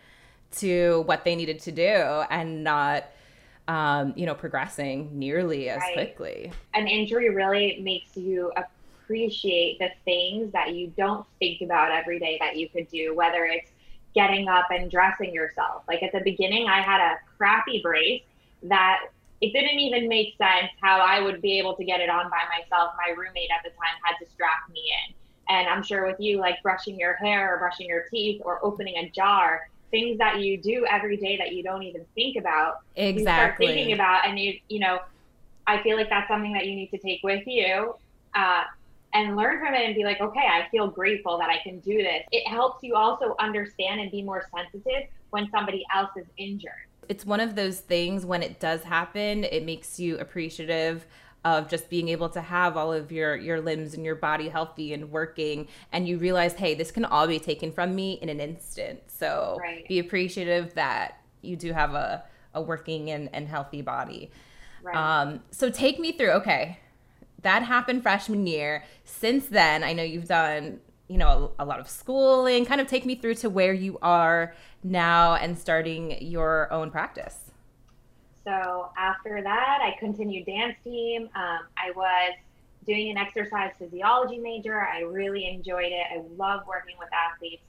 to 0.58 1.02
what 1.06 1.25
they 1.25 1.34
needed 1.34 1.60
to 1.60 1.72
do 1.72 2.25
and 2.30 2.62
not 2.64 3.04
um, 3.68 4.12
you 4.16 4.26
know, 4.26 4.35
progressing 4.35 5.18
nearly 5.18 5.68
as 5.68 5.80
right. 5.80 5.94
quickly. 5.94 6.52
An 6.75 6.87
injury 6.87 7.30
really 7.30 7.80
makes 7.82 8.16
you 8.16 8.52
appreciate 8.56 9.78
the 9.78 9.90
things 10.04 10.52
that 10.52 10.75
you 10.75 10.92
don't 10.96 11.26
think 11.38 11.62
about 11.62 11.90
every 11.90 12.18
day 12.18 12.38
that 12.40 12.56
you 12.56 12.68
could 12.68 12.88
do, 12.88 13.14
whether 13.14 13.44
it's 13.44 13.70
getting 14.14 14.49
up 14.49 14.66
and 14.70 14.90
dressing 14.90 15.32
yourself. 15.32 15.82
Like 15.88 16.02
at 16.02 16.12
the 16.12 16.20
beginning, 16.20 16.68
I 16.68 16.80
had 16.80 17.00
a 17.00 17.18
crappy 17.37 17.80
brace 17.82 18.23
that 18.62 19.00
it 19.40 19.52
didn't 19.52 19.78
even 19.78 20.08
make 20.08 20.37
sense 20.38 20.70
how 20.80 20.99
I 21.00 21.20
would 21.20 21.42
be 21.42 21.58
able 21.58 21.76
to 21.76 21.85
get 21.85 22.00
it 22.00 22.08
on 22.08 22.30
by 22.30 22.42
myself. 22.49 22.94
My 22.96 23.12
roommate 23.14 23.50
at 23.50 23.62
the 23.62 23.70
time 23.70 23.94
had 24.02 24.16
to 24.25 24.30
strap 24.30 24.68
me 24.73 24.80
in. 24.80 25.14
And 25.49 25.68
I'm 25.68 25.82
sure 25.82 26.06
with 26.06 26.18
you, 26.18 26.38
like 26.38 26.62
brushing 26.62 26.99
your 26.99 27.14
hair 27.14 27.54
or 27.54 27.58
brushing 27.58 27.87
your 27.87 28.04
teeth 28.11 28.40
or 28.44 28.64
opening 28.64 28.96
a 28.96 29.11
jar, 29.11 29.68
things 29.90 30.18
that 30.18 30.40
you 30.40 30.58
do 30.58 30.86
every 30.90 31.16
day 31.16 31.36
that 31.36 31.52
you 31.52 31.62
don't 31.62 31.82
even 31.82 32.04
think 32.14 32.36
about. 32.36 32.76
Exactly. 32.96 33.20
You 33.20 33.22
start 33.22 33.58
thinking 33.58 33.92
about, 33.92 34.26
and 34.26 34.38
you, 34.38 34.54
you 34.68 34.80
know, 34.80 34.98
I 35.66 35.82
feel 35.82 35.96
like 35.96 36.08
that's 36.08 36.28
something 36.28 36.52
that 36.52 36.66
you 36.66 36.74
need 36.74 36.90
to 36.90 36.98
take 36.98 37.20
with 37.22 37.46
you. 37.46 37.94
Uh, 38.34 38.64
and 39.14 39.34
learn 39.34 39.58
from 39.58 39.72
it 39.74 39.86
and 39.86 39.94
be 39.94 40.04
like, 40.04 40.20
okay, 40.20 40.46
I 40.46 40.68
feel 40.70 40.88
grateful 40.88 41.38
that 41.38 41.48
I 41.48 41.58
can 41.62 41.80
do 41.80 41.96
this. 41.96 42.22
It 42.32 42.46
helps 42.46 42.82
you 42.82 42.94
also 42.94 43.34
understand 43.38 44.00
and 44.00 44.10
be 44.10 44.22
more 44.22 44.46
sensitive 44.54 45.08
when 45.30 45.48
somebody 45.50 45.84
else 45.94 46.10
is 46.16 46.26
injured. 46.36 46.72
It's 47.08 47.24
one 47.24 47.40
of 47.40 47.54
those 47.54 47.80
things 47.80 48.26
when 48.26 48.42
it 48.42 48.60
does 48.60 48.82
happen, 48.82 49.44
it 49.44 49.64
makes 49.64 49.98
you 49.98 50.18
appreciative 50.18 51.06
of 51.46 51.68
just 51.68 51.88
being 51.88 52.08
able 52.08 52.28
to 52.28 52.42
have 52.42 52.76
all 52.76 52.92
of 52.92 53.10
your 53.10 53.36
your 53.36 53.60
limbs 53.60 53.94
and 53.94 54.04
your 54.04 54.14
body 54.14 54.48
healthy 54.48 54.92
and 54.92 55.10
working 55.10 55.66
and 55.92 56.06
you 56.06 56.18
realize 56.18 56.52
hey 56.54 56.74
this 56.74 56.90
can 56.90 57.04
all 57.04 57.26
be 57.26 57.38
taken 57.38 57.72
from 57.72 57.94
me 57.94 58.18
in 58.20 58.28
an 58.28 58.40
instant 58.40 59.00
so 59.06 59.56
right. 59.60 59.88
be 59.88 59.98
appreciative 59.98 60.74
that 60.74 61.20
you 61.42 61.56
do 61.56 61.72
have 61.72 61.94
a 61.94 62.24
a 62.56 62.60
working 62.60 63.10
and, 63.10 63.28
and 63.32 63.46
healthy 63.46 63.82
body. 63.82 64.30
Right. 64.82 64.96
Um, 64.96 65.42
so 65.52 65.70
take 65.70 66.00
me 66.00 66.12
through. 66.12 66.30
Okay, 66.30 66.80
that 67.42 67.62
happened 67.62 68.02
freshman 68.02 68.46
year. 68.46 68.82
Since 69.04 69.46
then, 69.46 69.84
I 69.84 69.92
know 69.92 70.02
you've 70.02 70.26
done 70.26 70.80
you 71.08 71.18
know 71.18 71.52
a, 71.58 71.62
a, 71.62 71.66
lot 71.66 71.78
of 71.78 71.88
schooling. 71.88 72.64
Kind 72.64 72.80
of 72.80 72.88
take 72.88 73.04
me 73.06 73.14
through 73.14 73.34
to 73.36 73.50
where 73.50 73.72
you 73.72 73.98
are 74.02 74.54
now 74.82 75.34
and 75.34 75.56
starting 75.56 76.20
your 76.20 76.72
own 76.72 76.90
practice. 76.90 77.45
So 78.46 78.90
after 78.96 79.42
that, 79.42 79.78
I 79.82 79.98
continued 79.98 80.46
dance 80.46 80.76
team. 80.84 81.28
Um, 81.34 81.66
I 81.76 81.90
was 81.96 82.34
doing 82.86 83.10
an 83.10 83.16
exercise 83.16 83.72
physiology 83.76 84.38
major. 84.38 84.80
I 84.80 85.00
really 85.00 85.48
enjoyed 85.48 85.90
it. 85.90 86.06
I 86.12 86.22
love 86.36 86.60
working 86.68 86.94
with 86.96 87.08
athletes. 87.12 87.64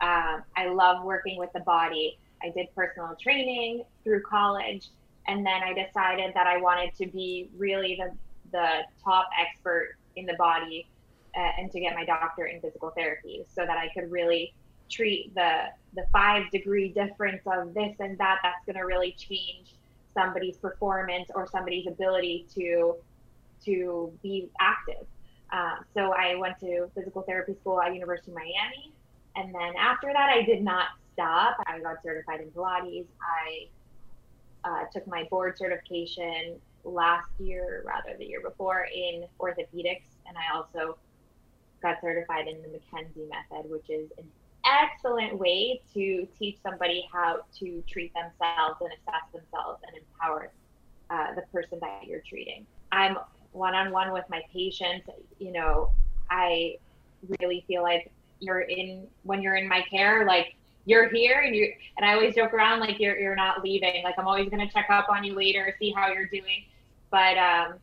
Um, 0.00 0.42
I 0.56 0.68
love 0.68 1.04
working 1.04 1.38
with 1.38 1.52
the 1.52 1.60
body. 1.60 2.18
I 2.42 2.48
did 2.48 2.74
personal 2.74 3.14
training 3.20 3.84
through 4.04 4.22
college, 4.22 4.88
and 5.28 5.44
then 5.44 5.62
I 5.62 5.74
decided 5.74 6.32
that 6.34 6.46
I 6.46 6.56
wanted 6.56 6.94
to 6.96 7.06
be 7.06 7.50
really 7.56 8.00
the 8.00 8.16
the 8.52 8.84
top 9.04 9.28
expert 9.38 9.96
in 10.16 10.24
the 10.24 10.34
body 10.34 10.86
uh, 11.36 11.50
and 11.58 11.70
to 11.72 11.80
get 11.80 11.94
my 11.94 12.04
doctorate 12.04 12.54
in 12.54 12.60
physical 12.60 12.90
therapy 12.90 13.44
so 13.54 13.66
that 13.66 13.76
I 13.76 13.88
could 13.88 14.10
really 14.10 14.54
treat 14.90 15.34
the 15.34 15.64
the 15.94 16.04
five 16.10 16.50
degree 16.50 16.88
difference 16.88 17.42
of 17.46 17.74
this 17.74 17.94
and 18.00 18.16
that 18.16 18.38
that's 18.42 18.64
going 18.64 18.76
to 18.76 18.86
really 18.86 19.12
change 19.12 19.74
somebody's 20.14 20.56
performance 20.56 21.28
or 21.34 21.46
somebody's 21.46 21.86
ability 21.86 22.46
to 22.54 22.96
to 23.64 24.12
be 24.22 24.50
active. 24.60 25.06
Uh, 25.52 25.76
so 25.94 26.12
I 26.12 26.34
went 26.34 26.58
to 26.60 26.90
physical 26.94 27.22
therapy 27.22 27.54
school 27.60 27.80
at 27.80 27.94
University 27.94 28.32
of 28.32 28.36
Miami, 28.36 28.92
and 29.36 29.54
then 29.54 29.74
after 29.78 30.12
that, 30.12 30.30
I 30.30 30.42
did 30.42 30.62
not 30.62 30.86
stop. 31.12 31.58
I 31.66 31.78
got 31.80 32.02
certified 32.02 32.40
in 32.40 32.50
Pilates. 32.50 33.06
I 33.20 33.68
uh, 34.64 34.84
took 34.92 35.06
my 35.06 35.24
board 35.30 35.58
certification 35.58 36.56
last 36.84 37.28
year, 37.38 37.84
rather 37.86 38.16
the 38.18 38.24
year 38.24 38.40
before, 38.40 38.86
in 38.92 39.24
orthopedics, 39.38 40.08
and 40.26 40.36
I 40.36 40.56
also 40.56 40.96
got 41.82 42.00
certified 42.00 42.48
in 42.48 42.62
the 42.62 42.68
McKenzie 42.68 43.28
method, 43.28 43.70
which 43.70 43.88
is 43.90 44.10
excellent 44.64 45.38
way 45.38 45.82
to 45.94 46.26
teach 46.38 46.58
somebody 46.62 47.08
how 47.12 47.40
to 47.58 47.82
treat 47.88 48.12
themselves 48.14 48.80
and 48.80 48.90
assess 48.92 49.22
themselves 49.32 49.80
and 49.86 49.96
empower 49.96 50.52
uh, 51.10 51.34
the 51.34 51.42
person 51.52 51.78
that 51.80 52.06
you're 52.06 52.22
treating. 52.28 52.66
I'm 52.90 53.16
one 53.52 53.74
on 53.74 53.92
one 53.92 54.12
with 54.12 54.24
my 54.30 54.42
patients. 54.52 55.08
You 55.38 55.52
know, 55.52 55.92
I 56.30 56.76
really 57.40 57.64
feel 57.66 57.82
like 57.82 58.10
you're 58.40 58.62
in 58.62 59.06
when 59.22 59.42
you're 59.42 59.56
in 59.56 59.68
my 59.68 59.82
care, 59.82 60.26
like 60.26 60.56
you're 60.84 61.08
here 61.08 61.40
and 61.40 61.54
you 61.54 61.72
and 61.96 62.04
I 62.04 62.14
always 62.14 62.34
joke 62.34 62.52
around 62.52 62.80
like 62.80 62.98
you're 62.98 63.18
you're 63.18 63.36
not 63.36 63.62
leaving. 63.62 64.02
Like 64.02 64.14
I'm 64.18 64.26
always 64.26 64.48
gonna 64.48 64.70
check 64.70 64.86
up 64.90 65.08
on 65.08 65.22
you 65.24 65.34
later, 65.34 65.74
see 65.78 65.92
how 65.92 66.12
you're 66.12 66.26
doing. 66.26 66.64
But 67.10 67.38
um 67.38 67.74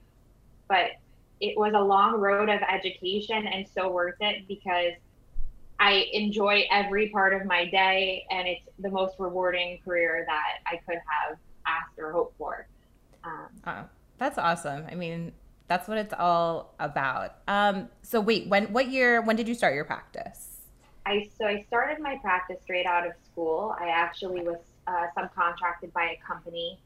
but 0.68 0.92
it 1.40 1.58
was 1.58 1.74
a 1.74 1.80
long 1.80 2.16
road 2.20 2.50
of 2.50 2.60
education 2.70 3.48
and 3.48 3.66
so 3.74 3.90
worth 3.90 4.18
it 4.20 4.48
because 4.48 4.94
I 5.80 6.08
enjoy 6.12 6.66
every 6.72 7.10
part 7.10 7.34
of 7.34 7.46
my 7.46 7.66
day, 7.66 8.26
and 8.30 8.48
it's 8.48 8.68
the 8.80 8.90
most 8.90 9.16
rewarding 9.18 9.80
career 9.84 10.26
that 10.28 10.60
I 10.66 10.78
could 10.86 10.98
have 10.98 11.38
asked 11.66 11.98
or 11.98 12.12
hoped 12.12 12.38
for. 12.38 12.68
Um, 13.24 13.48
oh, 13.66 13.86
that's 14.18 14.38
awesome. 14.38 14.86
I 14.92 14.96
mean, 14.96 15.32
that's 15.68 15.88
what 15.88 15.98
it's 15.98 16.14
all 16.18 16.76
about. 16.80 17.36
Um, 17.48 17.90
so 18.02 18.20
wait, 18.20 18.48
when 18.48 18.66
what 18.74 18.90
year? 18.90 19.22
When 19.22 19.36
did 19.36 19.48
you 19.48 19.54
start 19.54 19.74
your 19.74 19.86
practice? 19.86 20.62
I 21.06 21.30
so 21.38 21.46
I 21.46 21.64
started 21.68 22.00
my 22.00 22.18
practice 22.18 22.58
straight 22.64 22.86
out 22.86 23.08
of 23.08 23.14
school. 23.32 23.76
I 23.80 23.88
actually 23.88 24.42
was 24.42 24.58
uh, 24.88 25.08
subcontracted 25.18 25.94
by 25.94 26.18
a 26.18 26.20
company 26.26 26.80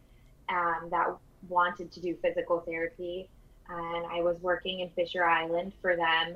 um, 0.49 0.89
that 0.91 1.15
wanted 1.49 1.91
to 1.93 1.99
do 1.99 2.15
physical 2.21 2.59
therapy, 2.59 3.27
and 3.69 4.05
I 4.05 4.21
was 4.21 4.37
working 4.41 4.81
in 4.81 4.89
Fisher 4.89 5.23
Island 5.23 5.73
for 5.81 5.95
them 5.95 6.35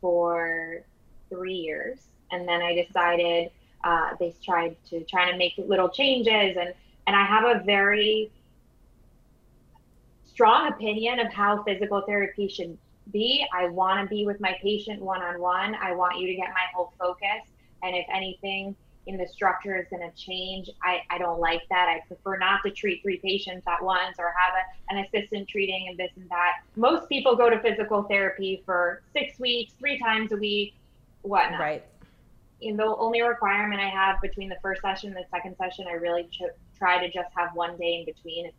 for 0.00 0.82
three 1.30 1.54
years, 1.54 1.98
and 2.30 2.46
then 2.46 2.60
I 2.60 2.74
decided 2.74 3.50
uh, 3.82 4.10
they 4.18 4.34
tried 4.42 4.76
to 4.90 5.02
try 5.04 5.30
to 5.30 5.36
make 5.38 5.54
little 5.56 5.88
changes, 5.88 6.56
and 6.58 6.74
and 7.06 7.16
I 7.16 7.24
have 7.24 7.44
a 7.44 7.64
very 7.64 8.30
strong 10.24 10.68
opinion 10.68 11.18
of 11.18 11.32
how 11.32 11.62
physical 11.64 12.02
therapy 12.02 12.48
should 12.48 12.76
be. 13.10 13.44
I 13.54 13.68
want 13.68 14.00
to 14.00 14.06
be 14.06 14.26
with 14.26 14.40
my 14.40 14.56
patient 14.62 15.00
one 15.00 15.22
on 15.22 15.40
one. 15.40 15.74
I 15.74 15.92
want 15.92 16.18
you 16.18 16.26
to 16.26 16.34
get 16.34 16.48
my 16.50 16.66
whole 16.74 16.92
focus, 16.98 17.42
and 17.82 17.96
if 17.96 18.06
anything 18.12 18.76
in 19.06 19.16
the 19.16 19.26
structure 19.26 19.76
is 19.76 19.86
going 19.90 20.08
to 20.08 20.16
change. 20.16 20.70
I, 20.82 21.02
I 21.10 21.18
don't 21.18 21.40
like 21.40 21.62
that. 21.70 21.88
I 21.88 22.06
prefer 22.06 22.38
not 22.38 22.62
to 22.64 22.70
treat 22.70 23.02
three 23.02 23.18
patients 23.18 23.66
at 23.66 23.82
once 23.82 24.16
or 24.18 24.32
have 24.36 24.54
a, 24.54 24.94
an 24.94 25.04
assistant 25.04 25.48
treating 25.48 25.88
and 25.88 25.98
this 25.98 26.10
and 26.16 26.28
that. 26.30 26.60
Most 26.76 27.08
people 27.08 27.34
go 27.36 27.50
to 27.50 27.60
physical 27.60 28.02
therapy 28.04 28.62
for 28.64 29.02
six 29.12 29.38
weeks, 29.38 29.72
three 29.78 29.98
times 29.98 30.32
a 30.32 30.36
week, 30.36 30.74
whatnot. 31.22 31.60
Right. 31.60 31.84
And 32.62 32.78
the 32.78 32.84
only 32.84 33.22
requirement 33.22 33.80
I 33.80 33.88
have 33.88 34.20
between 34.20 34.48
the 34.48 34.58
first 34.60 34.82
session 34.82 35.08
and 35.08 35.16
the 35.16 35.24
second 35.30 35.56
session, 35.56 35.86
I 35.88 35.92
really 35.92 36.24
ch- 36.24 36.42
try 36.76 36.98
to 36.98 37.10
just 37.10 37.28
have 37.34 37.54
one 37.54 37.76
day 37.78 38.00
in 38.00 38.04
between. 38.04 38.50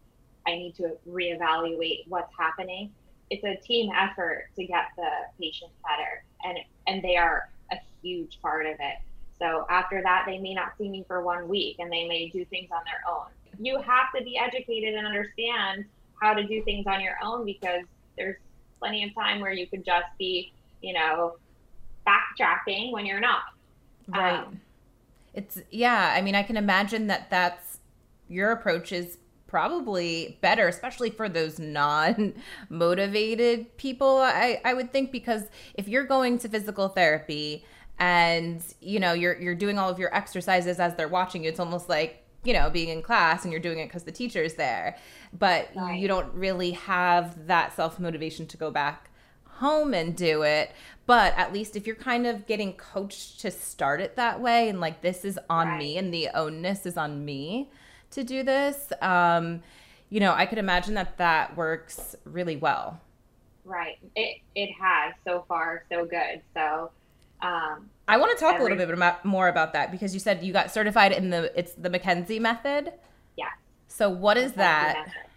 I 0.48 0.51
need 0.51 0.75
to 0.75 0.98
reevaluate 1.08 2.08
what's 2.08 2.32
happening. 2.38 2.91
It's 3.30 3.44
a 3.44 3.56
team 3.65 3.91
effort 3.96 4.46
to 4.56 4.65
get 4.65 4.86
the 4.98 5.10
patient 5.39 5.72
better, 5.84 6.24
and 6.44 6.58
and 6.88 7.03
they 7.03 7.15
are 7.15 7.50
a 7.72 7.77
huge 8.01 8.39
part 8.41 8.65
of 8.65 8.74
it. 8.74 8.98
So 9.38 9.65
after 9.70 10.01
that, 10.03 10.25
they 10.27 10.39
may 10.39 10.53
not 10.53 10.74
see 10.77 10.89
me 10.89 11.06
for 11.08 11.22
one 11.22 11.48
week, 11.48 11.77
and 11.80 11.91
they 11.91 12.08
may 12.08 12.30
do 12.30 12.44
things 12.46 12.70
on 12.72 12.82
their 12.86 13.01
own. 13.12 13.27
You 13.60 13.80
have 13.80 14.12
to 14.15 14.24
be 14.24 14.38
educated 14.38 14.96
and 14.96 15.06
understand 15.06 15.86
how 16.22 16.34
to 16.34 16.44
do 16.44 16.63
things 16.63 16.86
on 16.88 17.01
your 17.01 17.18
own 17.24 17.46
because 17.46 17.84
there's 18.18 18.38
plenty 18.80 19.03
of 19.03 19.13
time 19.15 19.39
where 19.39 19.51
you 19.53 19.68
could 19.68 19.86
just 19.86 20.08
be, 20.18 20.51
you 20.82 20.94
know, 20.94 21.36
backtracking 22.12 22.91
when 22.91 23.06
you're 23.06 23.20
not. 23.20 23.41
Right. 24.08 24.39
Um, 24.39 24.60
it's 25.34 25.60
yeah. 25.72 26.13
I 26.15 26.22
mean, 26.22 26.36
I 26.36 26.44
can 26.44 26.58
imagine 26.58 27.08
that 27.08 27.30
that's 27.30 27.80
your 28.27 28.51
approach 28.51 28.91
is 28.91 29.18
probably 29.48 30.38
better, 30.41 30.68
especially 30.68 31.10
for 31.10 31.30
those 31.30 31.58
non-motivated 31.60 33.77
people. 33.77 34.18
I 34.20 34.60
I 34.63 34.74
would 34.74 34.91
think 34.91 35.12
because 35.12 35.44
if 35.74 35.88
you're 35.88 36.06
going 36.06 36.38
to 36.39 36.50
physical 36.50 36.89
therapy 36.89 37.65
and 38.00 38.63
you 38.80 39.00
know 39.00 39.13
you're 39.13 39.39
you're 39.39 39.56
doing 39.56 39.77
all 39.77 39.89
of 39.89 40.00
your 40.00 40.13
exercises 40.15 40.80
as 40.80 40.96
they're 40.96 41.08
watching 41.08 41.44
you, 41.44 41.50
it's 41.50 41.60
almost 41.60 41.89
like 41.89 42.25
you 42.44 42.53
know 42.53 42.70
being 42.70 42.89
in 42.89 43.01
class 43.01 43.44
and 43.44 43.51
you're 43.51 43.62
doing 43.62 43.80
it 43.80 43.88
because 43.88 44.03
the 44.03 44.12
teacher's 44.12 44.56
there, 44.56 44.98
but 45.38 45.70
right. 45.75 46.00
you 46.00 46.08
don't 46.08 46.34
really 46.34 46.72
have 46.72 47.48
that 47.48 47.75
self 47.75 48.00
motivation 48.00 48.48
to 48.48 48.58
go 48.58 48.72
back 48.72 49.11
home 49.62 49.94
and 49.94 50.15
do 50.15 50.41
it. 50.41 50.72
But 51.06 51.34
at 51.38 51.53
least 51.53 51.75
if 51.75 51.88
you're 51.88 51.96
kind 51.96 52.27
of 52.27 52.46
getting 52.48 52.74
coached 52.74 53.39
to 53.41 53.51
start 53.51 54.01
it 54.01 54.15
that 54.15 54.41
way 54.41 54.70
and 54.70 54.80
like 54.80 55.01
this 55.01 55.24
is 55.24 55.39
on 55.50 55.68
right. 55.68 55.80
me 55.80 55.98
and 55.98 56.13
the 56.13 56.30
ownness 56.36 56.86
is 56.86 56.98
on 56.98 57.24
me 57.24 57.70
to 58.12 58.24
do 58.24 58.44
this, 58.44 58.91
um, 59.01 59.62
you 60.10 60.20
know, 60.20 60.34
I 60.34 60.46
could 60.46 60.58
imagine 60.58 60.96
that 60.96 61.18
that 61.18 61.56
works 61.56 62.15
really 62.25 62.58
well. 62.58 63.00
Right. 63.63 63.98
It 64.15 64.38
it 64.56 64.70
has 64.80 65.13
so 65.24 65.46
far 65.48 65.84
so 65.89 66.06
good. 66.06 66.41
So 66.53 66.91
um, 67.41 67.89
I 68.08 68.18
want 68.18 68.38
to 68.38 68.44
talk 68.44 68.56
every, 68.56 68.68
a 68.68 68.75
little 68.75 68.86
bit 68.86 68.94
about, 68.94 69.24
more 69.24 69.48
about 69.48 69.74
that 69.74 69.91
because 69.91 70.13
you 70.13 70.20
said 70.20 70.44
you 70.44 70.53
got 70.53 70.72
certified 70.72 71.12
in 71.12 71.30
the 71.30 71.58
it's 71.58 71.74
the 71.74 71.89
McKenzie 71.89 72.39
method. 72.39 72.94
Yeah. 73.38 73.46
So 73.88 74.10
what 74.10 74.38
is 74.38 74.53
that? 74.53 74.98
Method. 74.98 75.31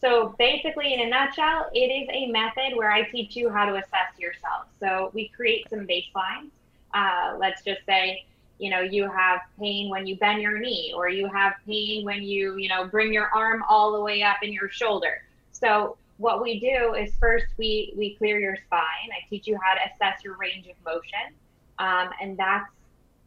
So 0.00 0.34
basically, 0.38 0.94
in 0.94 1.00
a 1.00 1.08
nutshell, 1.08 1.70
it 1.74 1.78
is 1.78 2.08
a 2.10 2.26
method 2.30 2.76
where 2.76 2.90
I 2.90 3.02
teach 3.02 3.36
you 3.36 3.50
how 3.50 3.66
to 3.66 3.74
assess 3.74 4.18
yourself. 4.18 4.66
So 4.78 5.10
we 5.12 5.28
create 5.28 5.68
some 5.68 5.86
baselines. 5.86 6.50
Uh, 6.94 7.36
let's 7.38 7.62
just 7.62 7.84
say, 7.84 8.24
you 8.58 8.70
know, 8.70 8.80
you 8.80 9.10
have 9.10 9.40
pain 9.58 9.90
when 9.90 10.06
you 10.06 10.16
bend 10.16 10.40
your 10.40 10.58
knee, 10.58 10.92
or 10.96 11.08
you 11.08 11.28
have 11.28 11.54
pain 11.66 12.04
when 12.04 12.22
you, 12.22 12.56
you 12.56 12.68
know, 12.68 12.86
bring 12.86 13.12
your 13.12 13.28
arm 13.34 13.62
all 13.68 13.92
the 13.92 14.00
way 14.00 14.22
up 14.22 14.38
in 14.42 14.52
your 14.52 14.70
shoulder. 14.70 15.22
So 15.52 15.96
what 16.16 16.42
we 16.42 16.60
do 16.60 16.94
is 16.94 17.12
first 17.18 17.46
we 17.56 17.92
we 17.96 18.14
clear 18.16 18.38
your 18.38 18.56
spine. 18.56 19.08
I 19.10 19.28
teach 19.28 19.46
you 19.46 19.58
how 19.62 19.74
to 19.74 19.80
assess 19.92 20.24
your 20.24 20.36
range 20.36 20.66
of 20.66 20.76
motion, 20.84 21.34
um, 21.78 22.10
and 22.20 22.36
that's 22.36 22.70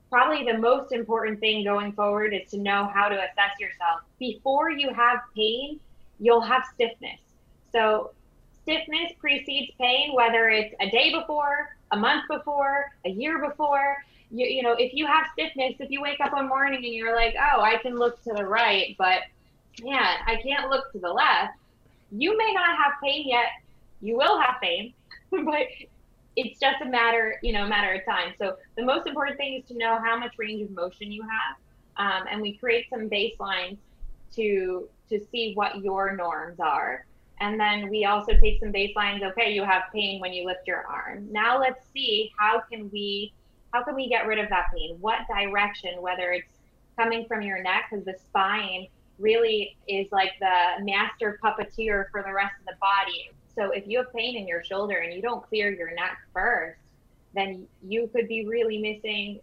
probably 0.09 0.45
the 0.45 0.57
most 0.57 0.91
important 0.91 1.39
thing 1.39 1.63
going 1.63 1.91
forward 1.93 2.33
is 2.33 2.49
to 2.51 2.57
know 2.57 2.89
how 2.93 3.09
to 3.09 3.15
assess 3.15 3.59
yourself 3.59 4.01
before 4.19 4.69
you 4.69 4.93
have 4.93 5.19
pain 5.35 5.79
you'll 6.19 6.41
have 6.41 6.63
stiffness. 6.73 7.19
So 7.71 8.11
stiffness 8.63 9.11
precedes 9.19 9.71
pain, 9.79 10.13
whether 10.13 10.49
it's 10.49 10.73
a 10.79 10.89
day 10.89 11.13
before, 11.13 11.75
a 11.91 11.97
month 11.97 12.23
before, 12.29 12.91
a 13.05 13.09
year 13.09 13.39
before. 13.39 13.97
You, 14.31 14.47
you 14.47 14.63
know, 14.63 14.73
if 14.73 14.93
you 14.93 15.05
have 15.05 15.25
stiffness, 15.33 15.75
if 15.79 15.91
you 15.91 16.01
wake 16.01 16.19
up 16.19 16.33
one 16.33 16.47
morning 16.47 16.83
and 16.83 16.93
you're 16.93 17.15
like, 17.15 17.35
oh, 17.37 17.61
I 17.61 17.77
can 17.77 17.97
look 17.97 18.21
to 18.23 18.33
the 18.33 18.45
right, 18.45 18.95
but 18.97 19.21
man, 19.83 20.17
I 20.25 20.37
can't 20.41 20.69
look 20.69 20.91
to 20.93 20.99
the 20.99 21.11
left. 21.11 21.57
You 22.11 22.37
may 22.37 22.51
not 22.53 22.77
have 22.77 22.93
pain 23.03 23.27
yet. 23.27 23.47
You 24.01 24.17
will 24.17 24.39
have 24.39 24.55
pain, 24.61 24.93
but 25.31 25.67
it's 26.35 26.59
just 26.59 26.81
a 26.81 26.85
matter, 26.85 27.39
you 27.43 27.53
know, 27.53 27.65
a 27.65 27.67
matter 27.67 27.93
of 27.93 28.05
time. 28.05 28.33
So 28.39 28.57
the 28.75 28.83
most 28.83 29.07
important 29.07 29.37
thing 29.37 29.55
is 29.55 29.67
to 29.67 29.77
know 29.77 29.99
how 30.03 30.17
much 30.17 30.33
range 30.37 30.61
of 30.63 30.71
motion 30.71 31.11
you 31.11 31.23
have, 31.23 31.57
um, 31.97 32.27
and 32.29 32.41
we 32.41 32.53
create 32.53 32.87
some 32.89 33.09
baselines 33.09 33.77
to 34.35 34.87
to 35.09 35.19
see 35.31 35.53
what 35.53 35.83
your 35.83 36.15
norms 36.15 36.59
are. 36.59 37.05
And 37.39 37.59
then 37.59 37.89
we 37.89 38.05
also 38.05 38.33
take 38.41 38.59
some 38.59 38.71
baselines. 38.71 39.23
Okay, 39.31 39.53
you 39.53 39.63
have 39.63 39.83
pain 39.93 40.19
when 40.19 40.33
you 40.33 40.45
lift 40.45 40.67
your 40.67 40.85
arm. 40.87 41.27
Now 41.31 41.59
let's 41.59 41.85
see 41.93 42.31
how 42.39 42.61
can 42.71 42.89
we 42.91 43.33
how 43.73 43.83
can 43.83 43.95
we 43.95 44.07
get 44.07 44.27
rid 44.27 44.39
of 44.39 44.49
that 44.49 44.67
pain? 44.73 44.97
What 44.99 45.19
direction, 45.27 46.01
whether 46.01 46.31
it's 46.31 46.53
coming 46.97 47.25
from 47.27 47.41
your 47.41 47.61
neck, 47.61 47.87
because 47.89 48.05
the 48.05 48.15
spine 48.25 48.87
really 49.19 49.75
is 49.87 50.07
like 50.11 50.31
the 50.39 50.83
master 50.83 51.39
puppeteer 51.43 52.05
for 52.11 52.23
the 52.23 52.33
rest 52.33 52.53
of 52.59 52.65
the 52.65 52.75
body. 52.79 53.31
So 53.55 53.71
if 53.71 53.87
you 53.87 53.99
have 53.99 54.13
pain 54.13 54.35
in 54.35 54.47
your 54.47 54.63
shoulder 54.63 54.97
and 54.97 55.13
you 55.13 55.21
don't 55.21 55.43
clear 55.47 55.71
your 55.71 55.93
neck 55.93 56.17
first, 56.33 56.79
then 57.35 57.67
you 57.85 58.09
could 58.13 58.27
be 58.27 58.45
really 58.47 58.77
missing 58.79 59.39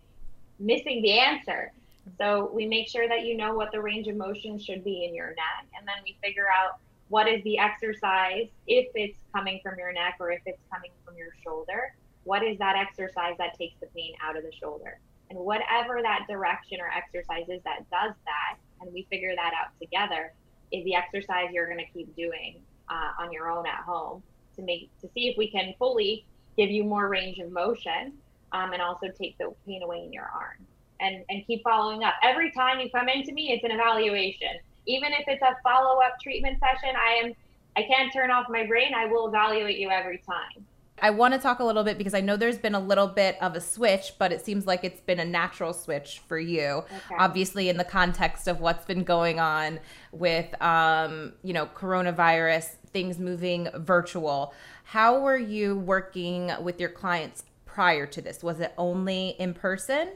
missing 0.59 1.02
the 1.02 1.18
answer. 1.18 1.73
So 2.19 2.50
we 2.52 2.66
make 2.66 2.88
sure 2.88 3.09
that 3.09 3.25
you 3.25 3.37
know 3.37 3.54
what 3.54 3.73
the 3.73 3.80
range 3.80 4.09
of 4.09 4.16
motion 4.16 4.59
should 4.59 4.85
be 4.85 5.04
in 5.04 5.14
your 5.14 5.28
neck, 5.28 5.66
and 5.76 5.87
then 5.87 5.97
we 6.04 6.16
figure 6.23 6.47
out 6.47 6.78
what 7.09 7.28
is 7.28 7.42
the 7.45 7.59
exercise 7.59 8.47
if 8.66 8.88
it's 8.95 9.19
coming 9.35 9.61
from 9.62 9.78
your 9.78 9.92
neck 9.92 10.16
or 10.21 10.30
if 10.30 10.42
it's 10.47 10.62
coming 10.73 10.90
from 11.04 11.16
your 11.16 11.30
shoulder. 11.42 11.95
What 12.25 12.42
is 12.42 12.59
that 12.59 12.76
exercise 12.76 13.35
that 13.38 13.59
takes 13.59 13.75
the 13.80 13.87
pain 13.87 14.14
out 14.23 14.37
of 14.37 14.45
the 14.45 14.52
shoulder? 14.52 15.00
And 15.28 15.38
whatever 15.38 16.00
that 16.02 16.26
direction 16.28 16.78
or 16.80 16.88
exercise 16.88 17.49
is 17.49 17.62
that 17.64 17.88
does 17.90 18.14
that, 18.25 18.59
and 18.80 18.92
we 18.92 19.07
figure 19.11 19.35
that 19.35 19.52
out 19.54 19.73
together, 19.80 20.33
is 20.73 20.85
the 20.85 20.95
exercise 20.95 21.49
you're 21.52 21.66
going 21.66 21.85
to 21.85 21.92
keep 21.92 22.14
doing 22.16 22.61
uh, 22.88 23.23
on 23.23 23.33
your 23.33 23.50
own 23.50 23.66
at 23.66 23.80
home 23.85 24.23
to 24.57 24.62
make 24.62 24.90
to 25.00 25.09
see 25.14 25.28
if 25.28 25.37
we 25.37 25.50
can 25.50 25.75
fully 25.78 26.25
give 26.57 26.71
you 26.71 26.85
more 26.85 27.09
range 27.09 27.38
of 27.38 27.50
motion 27.50 28.12
um, 28.52 28.73
and 28.73 28.83
also 28.83 29.09
take 29.09 29.38
the 29.38 29.52
pain 29.66 29.83
away 29.83 30.02
in 30.04 30.12
your 30.12 30.30
arm 30.35 30.66
and 31.00 31.25
and 31.28 31.47
keep 31.47 31.62
following 31.62 32.04
up 32.04 32.14
every 32.23 32.50
time 32.52 32.80
you 32.80 32.90
come 32.90 33.09
into 33.09 33.33
me 33.33 33.52
it's 33.52 33.64
an 33.64 33.71
evaluation 33.71 34.59
even 34.87 35.12
if 35.12 35.25
it's 35.26 35.42
a 35.42 35.57
follow-up 35.62 36.14
treatment 36.23 36.59
session 36.61 36.95
i 36.97 37.25
am 37.25 37.33
i 37.76 37.83
can't 37.83 38.12
turn 38.12 38.30
off 38.30 38.47
my 38.49 38.66
brain 38.66 38.92
i 38.95 39.07
will 39.07 39.28
evaluate 39.28 39.78
you 39.78 39.90
every 39.90 40.19
time 40.19 40.64
I 41.02 41.11
want 41.11 41.35
to 41.35 41.40
talk 41.40 41.61
a 41.61 41.64
little 41.64 41.83
bit 41.83 41.99
because 41.99 42.14
I 42.14 42.21
know 42.21 42.37
there's 42.37 42.59
been 42.59 42.75
a 42.75 42.80
little 42.80 43.07
bit 43.07 43.38
of 43.40 43.54
a 43.54 43.61
switch, 43.61 44.12
but 44.19 44.33
it 44.33 44.45
seems 44.45 44.66
like 44.66 44.85
it's 44.85 45.00
been 45.00 45.19
a 45.19 45.25
natural 45.25 45.73
switch 45.73 46.21
for 46.28 46.38
you. 46.38 46.85
Okay. 46.85 47.14
Obviously, 47.19 47.69
in 47.69 47.76
the 47.76 47.85
context 47.85 48.47
of 48.47 48.61
what's 48.61 48.85
been 48.85 49.04
going 49.04 49.40
on 49.40 49.80
with, 50.12 50.61
um, 50.62 51.33
you 51.42 51.52
know, 51.52 51.66
coronavirus, 51.66 52.76
things 52.92 53.19
moving 53.19 53.69
virtual. 53.76 54.52
How 54.85 55.21
were 55.21 55.38
you 55.38 55.78
working 55.78 56.52
with 56.61 56.80
your 56.80 56.90
clients 56.90 57.45
prior 57.64 58.07
to 58.07 58.21
this? 58.21 58.42
Was 58.42 58.61
it 58.61 58.75
only 58.76 59.37
in 59.38 59.54
person? 59.54 60.11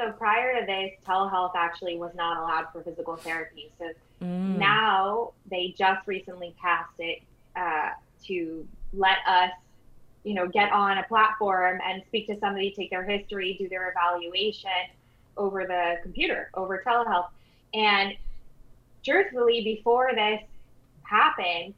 So 0.00 0.12
prior 0.12 0.58
to 0.58 0.64
this, 0.64 0.92
telehealth 1.06 1.52
actually 1.54 1.98
was 1.98 2.12
not 2.14 2.38
allowed 2.38 2.72
for 2.72 2.82
physical 2.82 3.16
therapy. 3.16 3.70
So 3.78 3.84
mm. 4.22 4.56
now 4.56 5.32
they 5.50 5.74
just 5.76 6.06
recently 6.06 6.54
passed 6.58 6.94
it 6.98 7.22
uh, 7.54 7.90
to 8.24 8.66
let 8.94 9.18
us, 9.28 9.50
you 10.24 10.32
know, 10.32 10.48
get 10.48 10.72
on 10.72 10.96
a 10.96 11.02
platform 11.02 11.80
and 11.86 12.02
speak 12.06 12.28
to 12.28 12.38
somebody, 12.40 12.72
take 12.74 12.88
their 12.88 13.04
history, 13.04 13.56
do 13.58 13.68
their 13.68 13.90
evaluation 13.90 14.70
over 15.36 15.66
the 15.66 15.96
computer, 16.02 16.50
over 16.54 16.82
telehealth. 16.82 17.28
And 17.74 18.14
truthfully, 19.04 19.62
before 19.62 20.12
this 20.14 20.40
happened, 21.02 21.74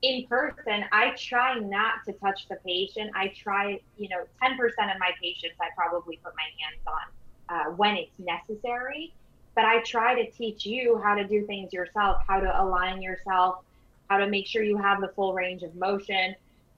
in 0.00 0.26
person, 0.26 0.84
I 0.90 1.10
try 1.18 1.58
not 1.58 2.06
to 2.06 2.14
touch 2.14 2.48
the 2.48 2.56
patient. 2.64 3.10
I 3.14 3.30
try, 3.36 3.78
you 3.98 4.08
know, 4.08 4.24
10% 4.42 4.54
of 4.54 4.98
my 4.98 5.10
patients 5.20 5.56
I 5.60 5.66
probably 5.76 6.18
put 6.24 6.32
my 6.34 6.48
hands 6.64 6.80
on 6.86 7.17
uh, 7.48 7.64
when 7.76 7.96
it's 7.96 8.18
necessary. 8.18 9.12
But 9.54 9.64
I 9.64 9.82
try 9.82 10.22
to 10.22 10.30
teach 10.30 10.64
you 10.64 11.00
how 11.02 11.14
to 11.14 11.24
do 11.26 11.44
things 11.46 11.72
yourself, 11.72 12.18
how 12.26 12.40
to 12.40 12.62
align 12.62 13.02
yourself, 13.02 13.64
how 14.08 14.18
to 14.18 14.28
make 14.28 14.46
sure 14.46 14.62
you 14.62 14.76
have 14.76 15.00
the 15.00 15.08
full 15.08 15.34
range 15.34 15.62
of 15.62 15.74
motion. 15.74 16.34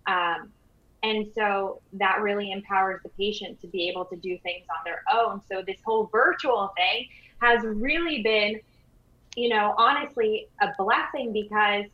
Um, 0.07 0.50
and 1.02 1.26
so 1.35 1.80
that 1.95 2.21
really 2.21 2.52
empowers 2.52 3.00
the 3.02 3.09
patient 3.11 3.61
to 3.61 3.67
be 3.67 3.89
able 3.89 4.04
to 4.06 4.17
do 4.17 4.39
things 4.39 4.65
on 4.71 4.85
their 4.85 5.02
own. 5.13 5.41
So 5.50 5.63
this 5.63 5.78
whole 5.85 6.11
virtual 6.13 6.73
thing 6.76 7.06
has 7.41 7.65
really 7.65 8.23
been, 8.23 8.61
you 9.37 9.49
know, 9.49 9.75
honestly 9.78 10.49
a 10.61 10.69
blessing 10.78 11.33
because 11.33 11.87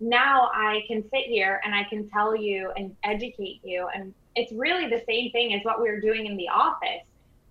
now 0.00 0.50
I 0.52 0.82
can 0.86 1.02
sit 1.10 1.24
here 1.26 1.60
and 1.64 1.74
I 1.74 1.84
can 1.84 2.08
tell 2.08 2.36
you 2.36 2.72
and 2.76 2.94
educate 3.04 3.60
you. 3.62 3.88
And 3.94 4.12
it's 4.34 4.52
really 4.52 4.88
the 4.88 5.02
same 5.06 5.30
thing 5.30 5.54
as 5.54 5.64
what 5.64 5.80
we 5.80 5.88
were 5.88 6.00
doing 6.00 6.26
in 6.26 6.36
the 6.36 6.48
office. 6.48 7.06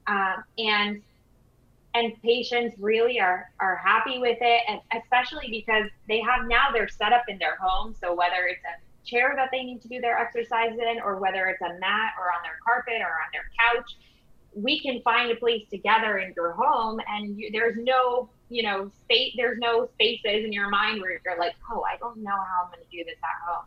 Um, 0.07 0.43
and 0.57 1.01
and 1.93 2.13
patients 2.21 2.75
really 2.79 3.19
are 3.19 3.49
are 3.59 3.75
happy 3.75 4.17
with 4.19 4.37
it, 4.41 4.61
and 4.67 4.79
especially 5.01 5.47
because 5.49 5.89
they 6.07 6.21
have 6.21 6.47
now 6.47 6.71
their 6.71 6.87
setup 6.87 7.23
in 7.27 7.37
their 7.37 7.57
home. 7.57 7.95
So 7.99 8.13
whether 8.13 8.47
it's 8.49 8.63
a 8.63 9.07
chair 9.07 9.33
that 9.35 9.49
they 9.51 9.63
need 9.63 9.81
to 9.81 9.87
do 9.87 9.99
their 9.99 10.17
exercise 10.17 10.77
in, 10.77 11.01
or 11.03 11.17
whether 11.17 11.47
it's 11.47 11.61
a 11.61 11.79
mat 11.79 12.13
or 12.19 12.31
on 12.31 12.41
their 12.43 12.59
carpet 12.63 13.01
or 13.01 13.11
on 13.11 13.29
their 13.33 13.49
couch, 13.59 13.97
we 14.53 14.79
can 14.79 15.01
find 15.01 15.31
a 15.31 15.35
place 15.35 15.63
together 15.69 16.19
in 16.19 16.33
your 16.35 16.51
home, 16.53 16.99
and 17.07 17.37
you, 17.37 17.49
there's 17.51 17.77
no 17.77 18.29
you 18.49 18.63
know 18.63 18.91
space. 19.03 19.33
There's 19.35 19.59
no 19.59 19.89
spaces 19.95 20.45
in 20.45 20.53
your 20.53 20.69
mind 20.69 21.01
where 21.01 21.19
you're 21.25 21.39
like, 21.39 21.55
oh, 21.69 21.83
I 21.91 21.97
don't 21.97 22.17
know 22.17 22.31
how 22.31 22.63
I'm 22.63 22.71
going 22.71 22.85
to 22.89 22.97
do 22.97 23.03
this 23.03 23.17
at 23.23 23.49
home. 23.49 23.65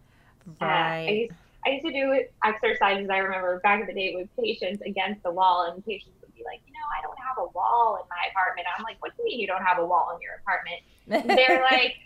Right. 0.60 1.04
Uh, 1.04 1.08
I 1.08 1.10
used 1.10 1.32
I 1.66 1.70
used 1.70 1.86
to 1.86 1.92
do 1.92 2.24
exercises. 2.42 3.08
I 3.10 3.18
remember 3.18 3.60
back 3.60 3.80
in 3.80 3.86
the 3.86 3.94
day 3.94 4.14
with 4.14 4.28
patients 4.36 4.82
against 4.82 5.22
the 5.22 5.30
wall, 5.30 5.70
and 5.70 5.84
patients 5.84 6.23
be 6.34 6.44
like, 6.44 6.60
you 6.66 6.72
know, 6.74 6.86
I 6.90 7.00
don't 7.00 7.18
have 7.18 7.38
a 7.38 7.48
wall 7.54 7.98
in 8.02 8.06
my 8.10 8.30
apartment. 8.30 8.66
I'm 8.66 8.82
like, 8.82 9.00
what 9.00 9.16
do 9.16 9.22
you 9.22 9.24
mean 9.30 9.40
you 9.40 9.46
don't 9.46 9.64
have 9.64 9.78
a 9.78 9.86
wall 9.86 10.12
in 10.14 10.18
your 10.20 10.42
apartment? 10.42 10.82
they're 11.06 11.62
like, 11.70 11.96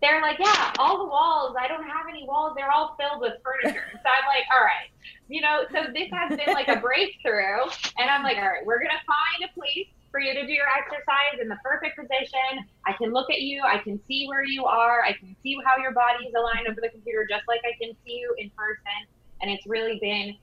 they're 0.00 0.20
like, 0.20 0.38
yeah, 0.38 0.72
all 0.78 0.98
the 0.98 1.08
walls. 1.08 1.56
I 1.58 1.68
don't 1.68 1.88
have 1.88 2.06
any 2.08 2.26
walls. 2.26 2.54
They're 2.56 2.70
all 2.70 2.96
filled 2.98 3.20
with 3.20 3.40
furniture. 3.40 3.88
So 3.92 4.08
I'm 4.08 4.26
like, 4.28 4.44
all 4.52 4.64
right, 4.64 4.92
you 5.28 5.40
know. 5.40 5.64
So 5.72 5.88
this 5.92 6.12
has 6.12 6.36
been 6.36 6.52
like 6.52 6.68
a 6.68 6.76
breakthrough, 6.76 7.64
and 7.96 8.10
I'm 8.10 8.22
like, 8.22 8.36
all 8.36 8.48
right, 8.48 8.66
we're 8.66 8.80
gonna 8.80 9.00
find 9.08 9.48
a 9.48 9.50
place 9.58 9.88
for 10.14 10.20
you 10.20 10.32
to 10.32 10.46
do 10.46 10.52
your 10.52 10.68
exercise 10.70 11.42
in 11.42 11.48
the 11.48 11.58
perfect 11.64 11.98
position. 11.98 12.62
I 12.86 12.92
can 12.92 13.12
look 13.12 13.30
at 13.30 13.40
you. 13.40 13.62
I 13.66 13.78
can 13.78 13.98
see 14.06 14.26
where 14.28 14.44
you 14.44 14.64
are. 14.64 15.02
I 15.02 15.12
can 15.12 15.34
see 15.42 15.58
how 15.66 15.82
your 15.82 15.90
body 15.90 16.24
is 16.24 16.34
aligned 16.38 16.68
over 16.68 16.80
the 16.80 16.88
computer, 16.88 17.26
just 17.28 17.42
like 17.48 17.62
I 17.64 17.74
can 17.82 17.96
see 18.06 18.22
you 18.22 18.32
in 18.38 18.48
person. 18.50 19.10
And 19.42 19.50
it's 19.50 19.66
really 19.66 19.98
been, 20.00 20.36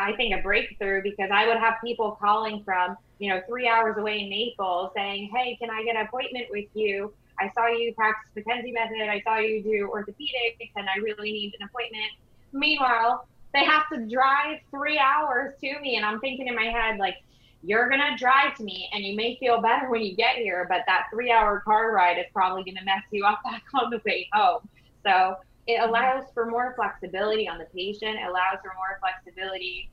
I 0.00 0.16
think, 0.16 0.34
a 0.34 0.42
breakthrough 0.42 1.02
because 1.02 1.30
I 1.32 1.46
would 1.46 1.58
have 1.58 1.74
people 1.84 2.16
calling 2.20 2.62
from, 2.64 2.96
you 3.18 3.28
know, 3.30 3.40
three 3.48 3.68
hours 3.68 3.96
away 3.98 4.20
in 4.20 4.30
Naples 4.30 4.92
saying, 4.94 5.30
hey, 5.34 5.56
can 5.60 5.70
I 5.70 5.82
get 5.82 5.96
an 5.96 6.06
appointment 6.06 6.46
with 6.50 6.66
you? 6.74 7.12
I 7.38 7.50
saw 7.54 7.68
you 7.68 7.94
practice 7.94 8.30
McKenzie 8.36 8.72
method. 8.72 9.08
I 9.08 9.22
saw 9.22 9.38
you 9.38 9.62
do 9.62 9.90
orthopedics, 9.92 10.70
and 10.76 10.88
I 10.88 10.98
really 10.98 11.32
need 11.32 11.54
an 11.58 11.66
appointment. 11.66 12.12
Meanwhile, 12.52 13.26
they 13.54 13.64
have 13.64 13.88
to 13.92 14.06
drive 14.06 14.58
three 14.70 14.98
hours 14.98 15.54
to 15.60 15.80
me, 15.80 15.96
and 15.96 16.04
I'm 16.04 16.20
thinking 16.20 16.48
in 16.48 16.54
my 16.54 16.66
head, 16.66 16.98
like, 16.98 17.16
you're 17.62 17.88
going 17.88 18.00
to 18.00 18.16
drive 18.16 18.56
to 18.56 18.64
me 18.64 18.88
and 18.92 19.04
you 19.04 19.14
may 19.14 19.36
feel 19.38 19.60
better 19.60 19.90
when 19.90 20.02
you 20.02 20.16
get 20.16 20.36
here, 20.36 20.66
but 20.68 20.82
that 20.86 21.08
three 21.12 21.30
hour 21.30 21.60
car 21.60 21.92
ride 21.92 22.18
is 22.18 22.24
probably 22.32 22.64
going 22.64 22.76
to 22.76 22.84
mess 22.84 23.02
you 23.10 23.24
up 23.24 23.40
back 23.44 23.62
on 23.74 23.90
the 23.90 24.00
way 24.06 24.28
home. 24.32 24.66
So 25.04 25.36
it 25.66 25.80
allows 25.80 26.24
for 26.34 26.46
more 26.46 26.74
flexibility 26.76 27.48
on 27.48 27.58
the 27.58 27.66
patient, 27.66 28.18
allows 28.18 28.58
for 28.62 28.72
more 28.74 28.98
flexibility, 29.00 29.90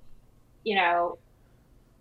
you 0.63 0.75
know, 0.75 1.17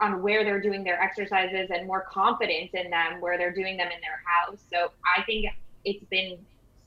on 0.00 0.22
where 0.22 0.44
they're 0.44 0.60
doing 0.60 0.84
their 0.84 1.00
exercises 1.00 1.68
and 1.74 1.86
more 1.86 2.06
confidence 2.10 2.70
in 2.74 2.90
them 2.90 3.20
where 3.20 3.38
they're 3.38 3.54
doing 3.54 3.76
them 3.76 3.86
in 3.86 4.00
their 4.00 4.22
house. 4.24 4.60
So 4.70 4.92
I 5.16 5.22
think 5.22 5.46
it's 5.84 6.04
been 6.10 6.38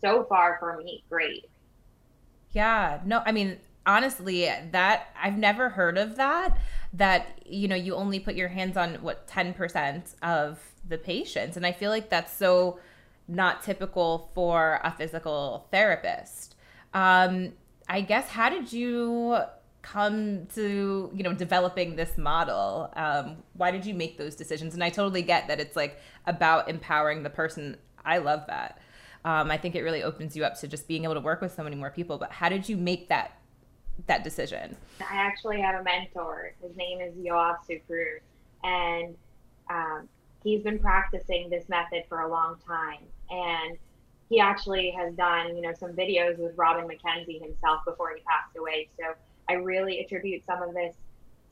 so 0.02 0.26
far 0.26 0.58
for 0.60 0.78
me 0.78 1.04
great. 1.10 1.46
Yeah, 2.52 3.00
no, 3.06 3.22
I 3.26 3.32
mean, 3.32 3.58
honestly, 3.86 4.50
that 4.72 5.08
I've 5.20 5.38
never 5.38 5.70
heard 5.70 5.98
of 5.98 6.16
that 6.18 6.58
that 6.94 7.40
you 7.46 7.68
know 7.68 7.76
you 7.76 7.96
only 7.96 8.20
put 8.20 8.36
your 8.36 8.48
hands 8.48 8.76
on 8.76 8.96
what 8.96 9.28
10% 9.28 10.16
of 10.24 10.60
the 10.88 10.98
patients 10.98 11.56
and 11.56 11.66
i 11.66 11.72
feel 11.72 11.92
like 11.92 12.10
that's 12.10 12.36
so 12.36 12.80
not 13.28 13.62
typical 13.62 14.32
for 14.34 14.80
a 14.84 14.92
physical 14.92 15.68
therapist 15.72 16.56
um, 16.94 17.54
i 17.88 18.02
guess 18.02 18.28
how 18.30 18.50
did 18.50 18.72
you 18.72 19.38
come 19.82 20.46
to 20.54 21.10
you 21.14 21.24
know 21.24 21.34
developing 21.34 21.96
this 21.96 22.18
model 22.18 22.92
um, 22.96 23.38
why 23.54 23.72
did 23.72 23.86
you 23.86 23.94
make 23.94 24.18
those 24.18 24.36
decisions 24.36 24.74
and 24.74 24.84
i 24.84 24.90
totally 24.90 25.22
get 25.22 25.48
that 25.48 25.60
it's 25.60 25.76
like 25.76 26.00
about 26.28 26.70
empowering 26.70 27.24
the 27.24 27.30
person 27.30 27.78
i 28.06 28.18
love 28.18 28.44
that 28.48 28.80
um, 29.26 29.50
i 29.50 29.58
think 29.58 29.76
it 29.76 29.82
really 29.82 30.04
opens 30.04 30.36
you 30.36 30.44
up 30.44 30.60
to 30.60 30.68
just 30.68 30.88
being 30.88 31.04
able 31.06 31.14
to 31.14 31.22
work 31.22 31.42
with 31.42 31.54
so 31.54 31.64
many 31.64 31.76
more 31.76 31.90
people 31.90 32.18
but 32.18 32.32
how 32.32 32.50
did 32.50 32.68
you 32.68 32.76
make 32.76 33.08
that 33.08 33.40
that 34.08 34.24
decision? 34.24 34.76
I 35.00 35.16
actually 35.16 35.62
have 35.62 35.80
a 35.80 35.84
mentor. 35.84 36.54
His 36.62 36.76
name 36.76 37.02
is 37.02 37.14
Yoav 37.16 37.58
and 38.64 39.16
um, 39.70 40.10
he's 40.44 40.64
been 40.64 40.80
practicing 40.80 41.50
this 41.50 41.70
method 41.70 42.04
for 42.10 42.22
a 42.22 42.30
long 42.30 42.58
time. 42.68 43.06
And 43.30 43.78
he 44.30 44.40
actually 44.40 44.92
has 44.92 45.14
done, 45.16 45.56
you 45.56 45.62
know, 45.62 45.74
some 45.74 45.94
videos 45.94 46.38
with 46.38 46.56
Robin 46.56 46.86
McKenzie 46.86 47.42
himself 47.42 47.84
before 47.86 48.14
he 48.16 48.22
passed 48.22 48.56
away. 48.58 48.90
So 49.00 49.16
I 49.50 49.54
really 49.54 50.00
attribute 50.00 50.46
some 50.46 50.62
of 50.62 50.74
this 50.74 50.96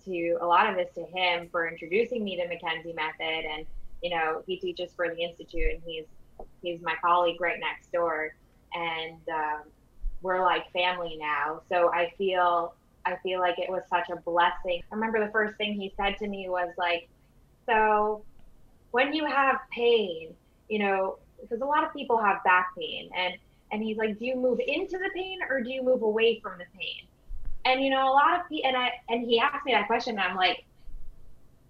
to 0.05 0.37
a 0.41 0.45
lot 0.45 0.69
of 0.69 0.75
this 0.75 0.93
to 0.93 1.03
him 1.03 1.49
for 1.51 1.67
introducing 1.67 2.23
me 2.23 2.35
to 2.37 2.43
McKenzie 2.43 2.95
method. 2.95 3.45
And 3.51 3.65
you 4.01 4.11
know, 4.11 4.43
he 4.45 4.57
teaches 4.57 4.91
for 4.95 5.09
the 5.09 5.19
institute, 5.21 5.73
and 5.73 5.81
he's 5.85 6.05
he's 6.61 6.81
my 6.81 6.93
colleague 7.01 7.41
right 7.41 7.59
next 7.59 7.91
door, 7.91 8.35
and 8.73 9.19
um, 9.29 9.61
we're 10.21 10.43
like 10.43 10.71
family 10.71 11.17
now. 11.19 11.61
So 11.69 11.91
I 11.91 12.13
feel 12.15 12.75
I 13.05 13.15
feel 13.23 13.39
like 13.39 13.57
it 13.57 13.69
was 13.69 13.81
such 13.89 14.09
a 14.09 14.17
blessing. 14.17 14.81
I 14.91 14.95
remember 14.95 15.25
the 15.25 15.31
first 15.31 15.57
thing 15.57 15.73
he 15.73 15.91
said 15.97 16.17
to 16.17 16.27
me 16.27 16.47
was 16.47 16.69
like, 16.77 17.09
"So 17.65 18.23
when 18.91 19.13
you 19.13 19.25
have 19.25 19.57
pain, 19.71 20.35
you 20.69 20.79
know, 20.79 21.17
because 21.41 21.61
a 21.61 21.65
lot 21.65 21.83
of 21.83 21.93
people 21.93 22.17
have 22.17 22.43
back 22.43 22.69
pain, 22.77 23.09
and 23.15 23.35
and 23.71 23.83
he's 23.83 23.97
like, 23.97 24.17
do 24.17 24.25
you 24.25 24.35
move 24.35 24.59
into 24.65 24.97
the 24.97 25.09
pain 25.13 25.39
or 25.49 25.61
do 25.61 25.69
you 25.69 25.83
move 25.83 26.01
away 26.01 26.39
from 26.41 26.57
the 26.57 26.65
pain?" 26.77 27.07
And 27.65 27.83
you 27.83 27.89
know, 27.89 28.09
a 28.09 28.13
lot 28.13 28.39
of 28.39 28.47
people, 28.47 28.69
and 28.69 28.77
I 28.77 28.91
and 29.09 29.25
he 29.25 29.39
asked 29.39 29.65
me 29.65 29.73
that 29.73 29.87
question, 29.87 30.17
and 30.17 30.21
I'm 30.21 30.35
like, 30.35 30.63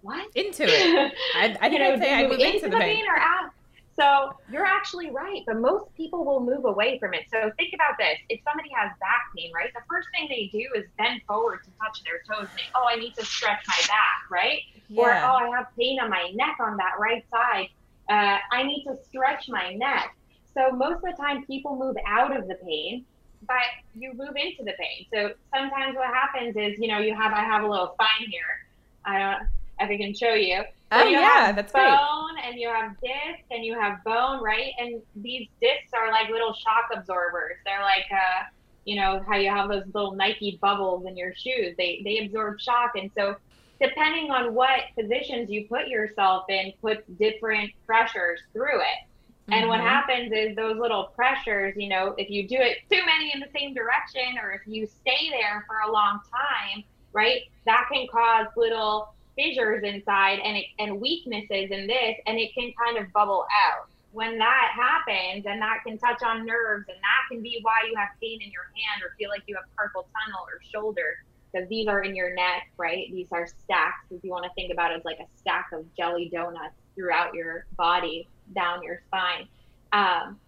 "What?" 0.02 0.28
Into 0.34 0.64
it. 0.64 1.12
I, 1.34 1.56
I 1.60 1.66
you 1.68 1.78
know, 1.78 1.98
say 1.98 2.14
I 2.14 2.22
move 2.22 2.32
into, 2.32 2.46
into 2.46 2.68
the, 2.68 2.76
pain, 2.76 2.96
pain 2.96 3.04
or 3.08 3.18
out. 3.18 3.50
So 3.98 4.30
you're 4.48 4.64
actually 4.64 5.10
right, 5.10 5.42
but 5.44 5.56
most 5.58 5.92
people 5.96 6.24
will 6.24 6.38
move 6.38 6.64
away 6.64 7.00
from 7.00 7.14
it. 7.14 7.24
So 7.32 7.50
think 7.56 7.74
about 7.74 7.98
this. 7.98 8.16
If 8.28 8.40
somebody 8.44 8.68
has 8.76 8.92
back 9.00 9.32
pain, 9.36 9.50
right, 9.52 9.74
the 9.74 9.80
first 9.90 10.06
thing 10.14 10.28
they 10.30 10.48
do 10.56 10.64
is 10.76 10.84
bend 10.96 11.20
forward 11.26 11.64
to 11.64 11.70
touch 11.82 12.04
their 12.04 12.22
toes 12.22 12.48
and 12.48 12.60
say, 12.60 12.66
oh, 12.76 12.86
I 12.88 12.94
need 12.94 13.16
to 13.16 13.24
stretch 13.24 13.66
my 13.66 13.80
back, 13.88 14.30
right? 14.30 14.60
Yeah. 14.88 15.02
Or, 15.02 15.10
oh, 15.10 15.52
I 15.52 15.56
have 15.56 15.66
pain 15.76 15.98
on 15.98 16.10
my 16.10 16.30
neck 16.32 16.58
on 16.60 16.76
that 16.76 16.92
right 17.00 17.24
side. 17.28 17.70
Uh, 18.08 18.38
I 18.52 18.62
need 18.62 18.84
to 18.84 18.96
stretch 19.08 19.48
my 19.48 19.74
neck. 19.74 20.16
So 20.54 20.70
most 20.70 20.96
of 20.96 21.02
the 21.02 21.16
time 21.18 21.44
people 21.44 21.76
move 21.76 21.96
out 22.06 22.36
of 22.36 22.48
the 22.48 22.56
pain, 22.56 23.04
but 23.46 23.56
you 23.94 24.12
move 24.14 24.34
into 24.36 24.64
the 24.64 24.72
pain. 24.78 25.06
So 25.12 25.32
sometimes 25.54 25.94
what 25.94 26.12
happens 26.12 26.56
is, 26.56 26.78
you 26.78 26.88
know, 26.88 26.98
you 26.98 27.14
have, 27.14 27.32
I 27.32 27.40
have 27.44 27.62
a 27.62 27.68
little 27.68 27.94
spine 27.94 28.28
here. 28.28 28.66
I 29.04 29.18
don't, 29.18 29.48
if 29.80 29.90
I 29.90 29.96
can 29.96 30.14
show 30.14 30.34
you. 30.34 30.62
So 30.90 31.00
oh 31.00 31.04
you 31.04 31.18
yeah, 31.18 31.52
that's 31.52 31.72
bone 31.72 32.34
great. 32.34 32.44
and 32.46 32.58
you 32.58 32.68
have 32.68 32.92
disc 33.00 33.44
and 33.50 33.64
you 33.64 33.78
have 33.78 34.02
bone, 34.04 34.42
right? 34.42 34.72
And 34.78 35.02
these 35.16 35.46
discs 35.60 35.92
are 35.92 36.10
like 36.10 36.30
little 36.30 36.54
shock 36.54 36.88
absorbers. 36.94 37.56
They're 37.64 37.82
like, 37.82 38.06
uh, 38.10 38.44
you 38.86 38.96
know, 38.96 39.22
how 39.28 39.36
you 39.36 39.50
have 39.50 39.68
those 39.68 39.84
little 39.92 40.12
Nike 40.12 40.58
bubbles 40.62 41.04
in 41.06 41.14
your 41.14 41.34
shoes. 41.34 41.74
They 41.76 42.00
they 42.04 42.24
absorb 42.24 42.58
shock, 42.58 42.92
and 42.96 43.10
so 43.14 43.36
depending 43.80 44.30
on 44.30 44.54
what 44.54 44.80
positions 44.98 45.50
you 45.50 45.66
put 45.68 45.88
yourself 45.88 46.44
in, 46.48 46.72
puts 46.80 47.02
different 47.18 47.70
pressures 47.86 48.40
through 48.52 48.80
it. 48.80 49.08
And 49.50 49.62
mm-hmm. 49.62 49.68
what 49.68 49.80
happens 49.80 50.32
is 50.32 50.54
those 50.56 50.76
little 50.78 51.04
pressures, 51.16 51.74
you 51.76 51.88
know, 51.88 52.14
if 52.18 52.28
you 52.28 52.46
do 52.46 52.56
it 52.56 52.78
too 52.90 53.00
many 53.06 53.32
in 53.32 53.40
the 53.40 53.48
same 53.56 53.72
direction, 53.72 54.38
or 54.42 54.52
if 54.52 54.60
you 54.66 54.86
stay 54.86 55.30
there 55.30 55.64
for 55.66 55.88
a 55.88 55.92
long 55.92 56.20
time, 56.30 56.84
right, 57.12 57.42
that 57.64 57.88
can 57.90 58.06
cause 58.12 58.46
little 58.56 59.14
fissures 59.36 59.84
inside 59.84 60.40
and 60.44 60.56
it, 60.56 60.66
and 60.78 61.00
weaknesses 61.00 61.70
in 61.70 61.86
this, 61.86 62.16
and 62.26 62.38
it 62.38 62.52
can 62.54 62.72
kind 62.78 62.98
of 62.98 63.10
bubble 63.12 63.46
out. 63.64 63.88
When 64.12 64.38
that 64.38 64.72
happens, 64.74 65.46
and 65.46 65.60
that 65.62 65.80
can 65.86 65.96
touch 65.98 66.22
on 66.22 66.44
nerves, 66.44 66.86
and 66.88 66.96
that 66.96 67.22
can 67.30 67.42
be 67.42 67.60
why 67.62 67.80
you 67.88 67.94
have 67.96 68.08
pain 68.20 68.40
in 68.42 68.50
your 68.50 68.64
hand 68.74 69.02
or 69.02 69.14
feel 69.16 69.28
like 69.28 69.42
you 69.46 69.54
have 69.54 69.64
carpal 69.76 70.04
tunnel 70.12 70.44
or 70.44 70.60
shoulder, 70.72 71.24
because 71.52 71.68
these 71.68 71.86
are 71.86 72.02
in 72.02 72.14
your 72.14 72.34
neck, 72.34 72.70
right? 72.76 73.06
These 73.12 73.28
are 73.32 73.46
stacks. 73.46 74.06
If 74.10 74.22
you 74.22 74.30
want 74.30 74.44
to 74.44 74.50
think 74.54 74.72
about 74.72 74.92
it 74.92 74.98
as 74.98 75.04
like 75.04 75.18
a 75.18 75.26
stack 75.38 75.70
of 75.72 75.84
jelly 75.96 76.30
donuts 76.32 76.74
throughout 76.94 77.34
your 77.34 77.66
body, 77.76 78.28
down 78.54 78.82
your 78.82 79.00
spine. 79.06 79.48
Um, 79.92 80.38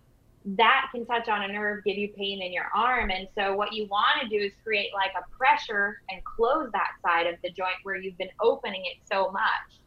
that 0.44 0.86
can 0.92 1.04
touch 1.04 1.28
on 1.28 1.42
a 1.42 1.52
nerve, 1.52 1.84
give 1.84 1.98
you 1.98 2.08
pain 2.08 2.42
in 2.42 2.52
your 2.52 2.66
arm. 2.74 3.10
And 3.10 3.28
so, 3.34 3.54
what 3.54 3.72
you 3.72 3.86
want 3.86 4.22
to 4.22 4.28
do 4.28 4.42
is 4.42 4.52
create 4.64 4.90
like 4.94 5.10
a 5.16 5.36
pressure 5.36 6.00
and 6.10 6.22
close 6.24 6.70
that 6.72 6.92
side 7.04 7.26
of 7.26 7.34
the 7.42 7.50
joint 7.50 7.76
where 7.82 7.96
you've 7.96 8.16
been 8.16 8.30
opening 8.40 8.82
it 8.86 8.98
so 9.10 9.30
much. 9.30 9.80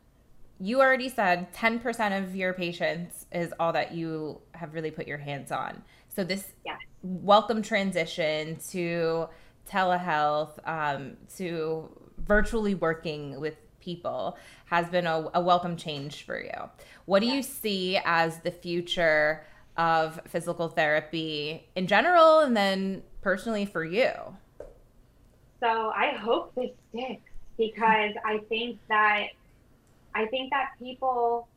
You 0.59 0.79
already 0.79 1.09
said 1.09 1.51
10% 1.53 2.23
of 2.23 2.35
your 2.35 2.53
patients 2.53 3.25
is 3.31 3.53
all 3.59 3.73
that 3.73 3.93
you 3.93 4.39
have 4.53 4.73
really 4.73 4.91
put 4.91 5.07
your 5.07 5.17
hands 5.17 5.51
on. 5.51 5.81
So, 6.15 6.23
this 6.23 6.53
yes. 6.63 6.77
welcome 7.01 7.63
transition 7.63 8.57
to 8.69 9.27
telehealth, 9.69 10.57
um, 10.67 11.17
to 11.37 11.89
virtually 12.17 12.75
working 12.75 13.39
with 13.39 13.55
people 13.79 14.37
has 14.65 14.87
been 14.87 15.05
a, 15.05 15.29
a 15.33 15.41
welcome 15.41 15.75
change 15.75 16.25
for 16.25 16.41
you. 16.41 16.69
What 17.05 17.19
do 17.19 17.25
yes. 17.25 17.35
you 17.35 17.43
see 17.43 17.99
as 18.05 18.39
the 18.39 18.51
future? 18.51 19.43
of 19.77 20.19
physical 20.27 20.67
therapy 20.69 21.67
in 21.75 21.87
general 21.87 22.39
and 22.39 22.55
then 22.55 23.03
personally 23.21 23.65
for 23.65 23.83
you? 23.83 24.11
So 25.59 25.91
I 25.95 26.11
hope 26.19 26.53
this 26.55 26.71
sticks 26.89 27.21
because 27.57 28.13
I 28.25 28.39
think 28.49 28.79
that 28.89 29.27
I 30.13 30.25
think 30.27 30.51
that 30.51 30.71
people 30.77 31.47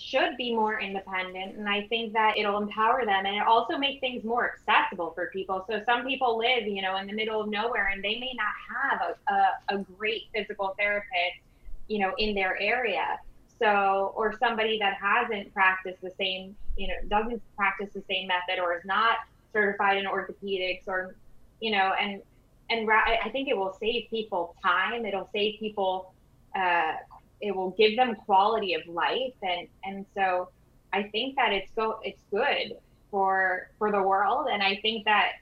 should 0.00 0.36
be 0.36 0.54
more 0.54 0.80
independent 0.80 1.56
and 1.56 1.68
I 1.68 1.86
think 1.88 2.12
that 2.12 2.36
it'll 2.38 2.58
empower 2.58 3.04
them 3.04 3.26
and 3.26 3.36
it 3.36 3.42
also 3.42 3.76
makes 3.76 4.00
things 4.00 4.24
more 4.24 4.52
accessible 4.52 5.12
for 5.14 5.30
people. 5.32 5.64
So 5.68 5.82
some 5.84 6.06
people 6.06 6.38
live, 6.38 6.66
you 6.66 6.82
know, 6.82 6.96
in 6.96 7.06
the 7.06 7.12
middle 7.12 7.40
of 7.40 7.48
nowhere 7.48 7.90
and 7.92 8.02
they 8.02 8.18
may 8.18 8.32
not 8.34 8.54
have 8.76 9.16
a, 9.28 9.32
a, 9.32 9.78
a 9.78 9.84
great 9.96 10.28
physical 10.34 10.74
therapist, 10.78 11.40
you 11.88 11.98
know, 11.98 12.12
in 12.18 12.34
their 12.34 12.60
area. 12.60 13.18
So, 13.58 14.12
or 14.14 14.36
somebody 14.38 14.78
that 14.78 14.98
hasn't 15.02 15.52
practiced 15.52 16.00
the 16.00 16.12
same, 16.16 16.54
you 16.76 16.86
know, 16.86 16.94
doesn't 17.08 17.42
practice 17.56 17.88
the 17.92 18.04
same 18.08 18.28
method 18.28 18.62
or 18.62 18.76
is 18.76 18.84
not 18.84 19.16
certified 19.52 19.96
in 19.96 20.04
orthopedics 20.04 20.86
or, 20.86 21.16
you 21.60 21.72
know, 21.72 21.92
and, 22.00 22.22
and 22.70 22.88
I 22.88 23.28
think 23.32 23.48
it 23.48 23.56
will 23.56 23.76
save 23.80 24.08
people 24.10 24.54
time. 24.62 25.04
It'll 25.06 25.28
save 25.32 25.58
people, 25.58 26.12
uh, 26.54 26.92
it 27.40 27.54
will 27.54 27.70
give 27.70 27.96
them 27.96 28.14
quality 28.14 28.74
of 28.74 28.86
life. 28.86 29.34
And, 29.42 29.68
and 29.84 30.06
so 30.14 30.48
I 30.92 31.04
think 31.04 31.36
that 31.36 31.52
it's 31.52 31.70
go, 31.72 32.00
it's 32.02 32.22
good 32.30 32.76
for, 33.10 33.70
for 33.78 33.90
the 33.92 34.02
world. 34.02 34.48
And 34.50 34.62
I 34.62 34.76
think 34.82 35.04
that, 35.04 35.32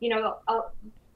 you 0.00 0.10
know, 0.10 0.36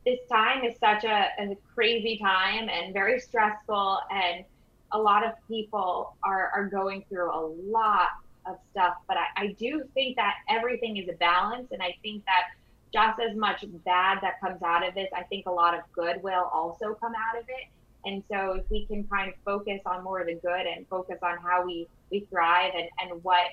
this 0.05 0.21
time 0.31 0.64
is 0.64 0.77
such 0.79 1.05
a, 1.05 1.29
a 1.38 1.57
crazy 1.75 2.19
time 2.19 2.69
and 2.69 2.93
very 2.93 3.19
stressful 3.21 3.99
and, 4.11 4.45
a 4.93 4.99
lot 4.99 5.25
of 5.25 5.33
people 5.49 6.16
are, 6.23 6.51
are 6.55 6.66
going 6.66 7.05
through 7.09 7.31
a 7.31 7.47
lot 7.71 8.09
of 8.47 8.57
stuff, 8.71 8.95
but 9.07 9.16
I, 9.16 9.45
I 9.45 9.47
do 9.53 9.85
think 9.95 10.16
that 10.16 10.35
everything 10.49 10.97
is 10.97 11.09
a 11.09 11.12
balance. 11.12 11.69
And 11.73 11.83
I 11.83 11.95
think 12.03 12.25
that 12.25 12.45
just 12.93 13.21
as 13.21 13.37
much 13.37 13.64
bad 13.85 14.19
that 14.23 14.40
comes 14.40 14.62
out 14.62 14.87
of 14.87 14.95
this, 14.95 15.09
I 15.14 15.23
think 15.25 15.47
a 15.47 15.51
lot 15.51 15.75
of 15.75 15.81
good 15.93 16.23
will 16.23 16.51
also 16.53 16.95
come 16.95 17.12
out 17.14 17.40
of 17.40 17.49
it. 17.49 17.69
And 18.04 18.22
so 18.30 18.52
if 18.52 18.70
we 18.70 18.86
can 18.86 19.04
kind 19.04 19.28
of 19.28 19.34
focus 19.44 19.80
on 19.86 20.02
more 20.02 20.20
of 20.20 20.26
the 20.26 20.34
good 20.34 20.66
and 20.66 20.86
focus 20.88 21.18
on 21.22 21.38
how 21.38 21.64
we, 21.64 21.86
we 22.10 22.26
thrive 22.30 22.72
and, 22.74 22.88
and 23.00 23.22
what, 23.22 23.46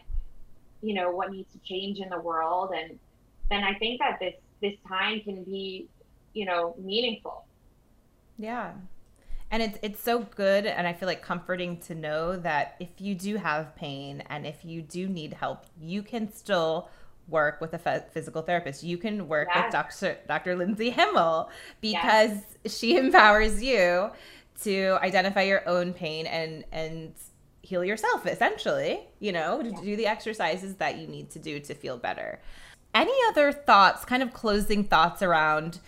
you 0.82 0.94
know, 0.94 1.12
what 1.12 1.32
needs 1.32 1.52
to 1.54 1.60
change 1.60 2.00
in 2.00 2.10
the 2.10 2.20
world. 2.20 2.72
And 2.74 2.98
then 3.50 3.64
I 3.64 3.74
think 3.76 4.00
that 4.00 4.20
this, 4.20 4.36
this 4.62 4.74
time 4.88 5.22
can 5.22 5.44
be, 5.44 5.88
you 6.34 6.46
know, 6.46 6.76
meaningful. 6.80 7.46
Yeah, 8.38 8.74
and 9.52 9.64
it's 9.64 9.78
it's 9.82 10.02
so 10.02 10.20
good 10.36 10.66
and 10.66 10.88
i 10.88 10.94
feel 10.94 11.08
like 11.08 11.22
comforting 11.22 11.78
to 11.78 11.96
know 11.96 12.36
that 12.36 12.76
if 12.80 12.90
you 13.00 13.16
do 13.16 13.38
have 13.38 13.76
pain 13.76 14.24
and 14.30 14.46
if 14.46 14.64
you 14.64 14.82
do 14.82 15.08
need 15.08 15.34
help 15.34 15.66
you 15.80 16.02
can 16.02 16.32
still 16.32 16.90
work 17.28 17.60
with 17.60 17.74
a 17.74 18.06
physical 18.12 18.42
therapist 18.42 18.84
you 18.84 18.98
can 18.98 19.28
work 19.28 19.48
yes. 19.54 19.66
with 19.66 19.72
dr 19.72 20.18
dr 20.28 20.56
lindsay 20.56 20.90
himmel 20.90 21.50
because 21.82 22.32
yes. 22.64 22.78
she 22.78 22.98
empowers 22.98 23.62
you 23.62 24.10
to 24.64 24.98
identify 25.02 25.44
your 25.44 25.68
own 25.68 25.94
pain 25.94 26.26
and 26.26 26.64
and 26.72 27.14
heal 27.62 27.84
yourself 27.84 28.26
essentially 28.26 29.02
you 29.20 29.32
know 29.32 29.62
to 29.62 29.72
do 29.84 29.96
the 29.96 30.08
exercises 30.08 30.76
that 30.76 30.98
you 30.98 31.08
need 31.08 31.30
to 31.30 31.40
do 31.40 31.60
to 31.60 31.74
feel 31.74 31.98
better 31.98 32.40
any 32.94 33.14
other 33.28 33.52
thoughts 33.52 34.06
kind 34.06 34.24
of 34.24 34.34
closing 34.34 34.84
thoughts 34.84 35.22
around 35.22 35.80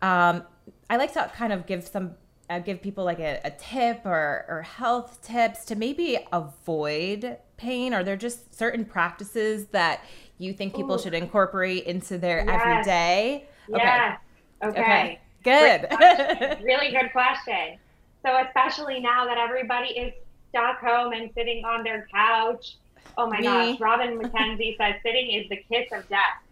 um, 0.00 0.42
i 0.88 0.96
like 0.96 1.12
to 1.12 1.30
kind 1.34 1.52
of 1.52 1.66
give 1.66 1.86
some 1.86 2.14
uh, 2.50 2.58
give 2.58 2.80
people 2.80 3.04
like 3.04 3.18
a, 3.18 3.40
a 3.44 3.50
tip 3.50 4.04
or, 4.04 4.46
or 4.48 4.62
health 4.62 5.20
tips 5.22 5.64
to 5.66 5.76
maybe 5.76 6.18
avoid 6.32 7.36
pain? 7.56 7.92
Are 7.92 8.02
there 8.02 8.16
just 8.16 8.54
certain 8.56 8.84
practices 8.84 9.66
that 9.68 10.04
you 10.38 10.52
think 10.52 10.74
people 10.74 10.94
Ooh. 10.94 10.98
should 10.98 11.14
incorporate 11.14 11.84
into 11.84 12.16
their 12.18 12.44
yes. 12.44 12.60
everyday? 12.62 13.48
Yes. 13.68 14.18
Okay. 14.62 14.80
okay. 14.80 15.20
Good. 15.44 16.62
really 16.64 16.90
good 16.90 17.12
question. 17.12 17.78
So 18.24 18.42
especially 18.46 19.00
now 19.00 19.26
that 19.26 19.38
everybody 19.38 19.88
is 19.88 20.12
stuck 20.50 20.80
home 20.80 21.12
and 21.12 21.30
sitting 21.34 21.64
on 21.64 21.84
their 21.84 22.06
couch. 22.12 22.76
Oh 23.16 23.26
my 23.26 23.38
Me. 23.38 23.44
gosh, 23.44 23.80
Robin 23.80 24.18
McKenzie 24.18 24.76
says 24.78 24.94
sitting 25.02 25.30
is 25.32 25.48
the 25.48 25.56
kiss 25.56 25.90
of 25.92 26.08
death. 26.08 26.42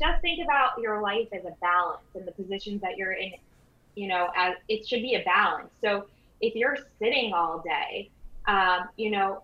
Just 0.00 0.20
think 0.22 0.44
about 0.44 0.78
your 0.80 1.00
life 1.00 1.28
as 1.32 1.44
a 1.44 1.54
balance 1.60 2.02
and 2.14 2.26
the 2.26 2.32
positions 2.32 2.80
that 2.82 2.96
you're 2.96 3.12
in 3.12 3.32
you 3.94 4.08
know, 4.08 4.28
as 4.36 4.54
it 4.68 4.86
should 4.86 5.02
be 5.02 5.14
a 5.14 5.22
balance. 5.24 5.70
So 5.80 6.06
if 6.40 6.54
you're 6.54 6.76
sitting 6.98 7.32
all 7.32 7.62
day, 7.64 8.10
um, 8.46 8.88
you 8.96 9.10
know, 9.10 9.42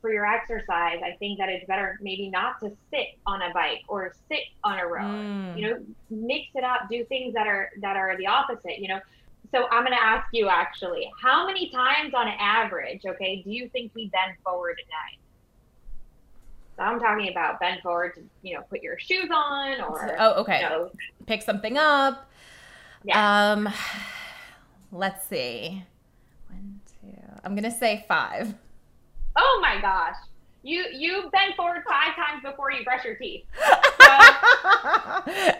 for 0.00 0.10
your 0.10 0.24
exercise, 0.24 1.00
I 1.04 1.16
think 1.18 1.38
that 1.38 1.50
it's 1.50 1.66
better 1.66 1.98
maybe 2.00 2.30
not 2.30 2.58
to 2.60 2.72
sit 2.90 3.18
on 3.26 3.42
a 3.42 3.52
bike 3.52 3.82
or 3.86 4.14
sit 4.28 4.40
on 4.64 4.78
a 4.78 4.86
rower. 4.86 5.12
Mm. 5.12 5.58
You 5.58 5.68
know, 5.68 5.84
mix 6.08 6.48
it 6.54 6.64
up, 6.64 6.88
do 6.90 7.04
things 7.04 7.34
that 7.34 7.46
are 7.46 7.70
that 7.82 7.96
are 7.96 8.16
the 8.16 8.26
opposite. 8.26 8.78
You 8.78 8.88
know, 8.88 9.00
so 9.52 9.66
I'm 9.70 9.84
going 9.84 9.96
to 9.96 10.02
ask 10.02 10.28
you 10.32 10.48
actually, 10.48 11.10
how 11.20 11.46
many 11.46 11.70
times 11.70 12.14
on 12.14 12.28
average, 12.28 13.02
okay, 13.04 13.42
do 13.42 13.50
you 13.50 13.68
think 13.68 13.92
we 13.94 14.08
bend 14.08 14.36
forward 14.44 14.78
a 14.80 14.86
day? 14.86 15.18
So 16.76 16.84
I'm 16.84 17.00
talking 17.00 17.30
about 17.30 17.58
bend 17.60 17.80
forward 17.82 18.14
to, 18.14 18.22
you 18.42 18.54
know, 18.54 18.62
put 18.70 18.82
your 18.82 18.98
shoes 18.98 19.28
on 19.34 19.80
or 19.80 20.16
oh, 20.18 20.40
okay. 20.40 20.60
You 20.62 20.68
know, 20.68 20.90
Pick 21.26 21.42
something 21.42 21.76
up. 21.76 22.30
yeah. 23.04 23.52
Um, 23.52 23.68
let's 24.92 25.26
see. 25.26 25.82
One, 26.48 26.80
two. 27.02 27.18
I'm 27.44 27.54
gonna 27.54 27.70
say 27.70 28.04
five. 28.08 28.54
oh 29.36 29.58
my 29.60 29.80
gosh. 29.80 30.16
You 30.62 30.84
you 30.92 31.30
bend 31.32 31.54
forward 31.54 31.82
five 31.88 32.14
times 32.14 32.42
before 32.42 32.70
you 32.70 32.84
brush 32.84 33.04
your 33.04 33.14
teeth. 33.14 33.44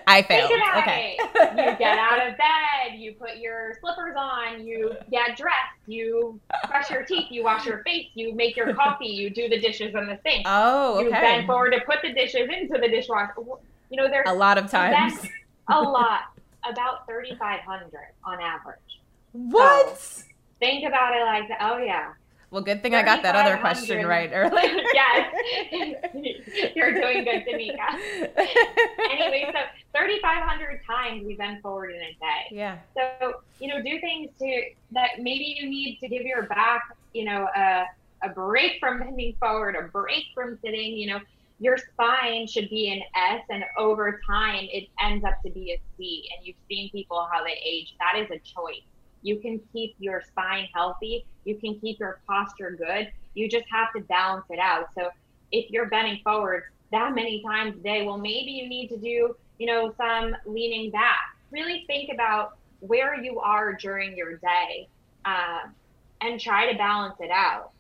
I 0.07 0.25
failed. 0.29 0.51
Okay. 0.79 1.17
it. 1.19 1.51
You 1.57 1.79
get 1.79 1.99
out 1.99 2.27
of 2.27 2.37
bed, 2.37 2.99
you 2.99 3.15
put 3.15 3.39
your 3.39 3.79
slippers 3.81 4.15
on, 4.17 4.67
you 4.67 4.95
get 5.11 5.39
dressed, 5.39 5.57
you 5.87 6.39
brush 6.69 6.91
your 6.91 7.05
teeth, 7.05 7.29
you 7.31 7.45
wash 7.45 7.65
your 7.65 7.83
face, 7.83 8.09
you 8.15 8.35
make 8.35 8.57
your 8.57 8.75
coffee, 8.75 9.07
you 9.07 9.31
do 9.31 9.49
the 9.49 9.59
dishes 9.59 9.95
in 9.95 10.07
the 10.07 10.19
sink. 10.23 10.43
Oh, 10.47 10.97
okay. 10.97 11.05
You 11.05 11.11
bend 11.11 11.47
forward 11.47 11.71
to 11.71 11.81
put 11.87 11.99
the 12.03 12.13
dishes 12.13 12.51
into 12.51 12.79
the 12.79 12.89
dishwasher. 12.89 13.35
You 13.91 13.97
know, 13.97 14.09
there's 14.09 14.29
A 14.29 14.35
lot 14.35 14.59
of 14.59 14.71
times. 14.71 15.27
A 15.69 15.81
lot, 15.81 16.23
about 16.69 17.07
3,500 17.07 17.91
on 18.25 18.41
average. 18.41 19.01
What? 19.33 20.25
Think 20.59 20.87
about 20.87 21.15
it 21.15 21.25
like 21.25 21.49
that. 21.49 21.59
Oh, 21.61 21.79
yeah. 21.79 22.13
Well, 22.51 22.63
good 22.63 22.83
thing 22.83 22.95
I 22.97 23.03
got 23.03 23.23
that 23.23 23.37
other 23.37 23.57
question 23.59 24.05
right 24.05 24.31
earlier. 24.33 24.83
yes. 24.95 25.33
You're 26.75 26.93
doing 26.95 27.25
good, 27.25 27.45
Danica. 27.47 28.37
Anyway, 29.11 29.51
so 29.53 29.61
3,500 29.99 30.81
times 30.87 31.27
we 31.27 31.35
bend 31.35 31.61
forward 31.63 31.91
in 31.91 32.01
a 32.01 32.13
day. 32.13 32.47
Yeah. 32.51 32.79
So, 32.95 33.41
you 33.61 33.69
know, 33.69 33.83
do 33.83 34.01
things 34.01 34.31
to 34.39 34.63
that 34.93 35.19
maybe 35.19 35.57
you 35.59 35.69
need 35.69 35.99
to 36.01 36.09
give 36.09 36.23
your 36.23 36.45
back, 36.45 36.97
you 37.13 37.25
know, 37.25 37.49
a, 37.55 37.85
a 38.23 38.29
break 38.31 38.81
from 38.81 39.01
bending 39.01 39.37
forward, 39.39 39.77
a 39.77 39.89
break 39.89 40.25
from 40.35 40.59
sitting, 40.63 40.97
you 40.97 41.09
know, 41.09 41.21
your 41.59 41.77
spine 41.77 42.47
should 42.47 42.71
be 42.71 42.91
an 42.91 43.03
S 43.15 43.43
and 43.51 43.65
over 43.77 44.21
time 44.27 44.67
it 44.73 44.89
ends 45.01 45.25
up 45.25 45.43
to 45.45 45.51
be 45.51 45.73
a 45.73 45.81
C. 45.97 46.29
And 46.37 46.47
you've 46.47 46.57
seen 46.69 46.91
people 46.91 47.29
how 47.31 47.45
they 47.45 47.61
age. 47.65 47.95
That 48.01 48.19
is 48.19 48.31
a 48.31 48.39
choice. 48.39 48.83
You 49.23 49.39
can 49.39 49.61
keep 49.73 49.95
your 49.99 50.23
spine 50.27 50.69
healthy. 50.75 51.25
You 51.45 51.57
can 51.57 51.79
keep 51.81 51.99
your 51.99 52.21
posture 52.27 52.77
good. 52.79 53.11
You 53.35 53.49
just 53.49 53.67
have 53.71 53.93
to 53.95 54.01
balance 54.03 54.47
it 54.51 54.59
out. 54.59 54.89
So 54.95 55.11
if 55.53 55.71
you're 55.71 55.87
bending 55.87 56.21
forward 56.23 56.65
that 56.93 57.15
many 57.15 57.43
times 57.43 57.77
a 57.77 57.81
day, 57.81 58.05
well, 58.05 58.19
maybe 58.19 58.51
you 58.51 58.69
need 58.69 58.89
to 58.89 58.97
do, 58.97 59.37
you 59.59 59.67
know, 59.67 59.95
some 59.97 60.35
leaning 60.47 60.91
back. 60.91 61.19
Really 61.51 61.85
think 61.87 62.11
about 62.13 62.57
where 62.81 63.15
you 63.15 63.41
are 63.41 63.75
during 63.75 64.17
your 64.17 64.37
day 64.37 64.89
um, 65.25 65.75
and 66.21 66.41
try 66.41 66.71
to 66.71 66.77
balance 66.79 67.17
it 67.21 67.31
out. 67.31 67.71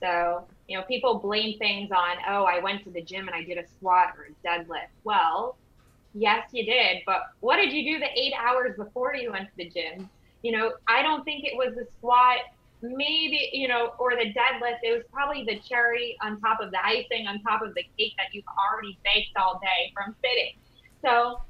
So, 0.00 0.44
you 0.68 0.78
know, 0.78 0.84
people 0.84 1.18
blame 1.18 1.58
things 1.58 1.90
on, 1.90 2.16
oh, 2.28 2.44
I 2.44 2.60
went 2.60 2.84
to 2.84 2.90
the 2.90 3.02
gym 3.02 3.26
and 3.26 3.34
I 3.34 3.42
did 3.42 3.58
a 3.58 3.66
squat 3.66 4.14
or 4.16 4.28
a 4.28 4.46
deadlift. 4.46 4.88
Well, 5.04 5.56
yes, 6.14 6.48
you 6.52 6.64
did, 6.64 6.98
but 7.06 7.22
what 7.40 7.56
did 7.56 7.72
you 7.72 7.94
do 7.94 7.98
the 7.98 8.10
eight 8.18 8.32
hours 8.38 8.76
before 8.76 9.14
you 9.14 9.32
went 9.32 9.48
to 9.48 9.56
the 9.56 9.68
gym? 9.68 10.08
You 10.42 10.52
know, 10.52 10.72
I 10.88 11.02
don't 11.02 11.24
think 11.24 11.44
it 11.44 11.54
was 11.56 11.74
the 11.74 11.86
squat, 11.98 12.38
maybe, 12.82 13.50
you 13.52 13.68
know, 13.68 13.92
or 13.98 14.12
the 14.12 14.32
deadlift. 14.32 14.78
It 14.82 14.92
was 14.92 15.02
probably 15.12 15.44
the 15.44 15.60
cherry 15.60 16.16
on 16.22 16.40
top 16.40 16.60
of 16.60 16.70
the 16.70 16.84
icing 16.84 17.26
on 17.26 17.40
top 17.42 17.62
of 17.62 17.74
the 17.74 17.82
cake 17.98 18.14
that 18.18 18.28
you've 18.32 18.44
already 18.72 18.98
baked 19.04 19.36
all 19.36 19.60
day 19.60 19.92
from 19.94 20.14
sitting. 20.22 20.54
So, 21.04 21.40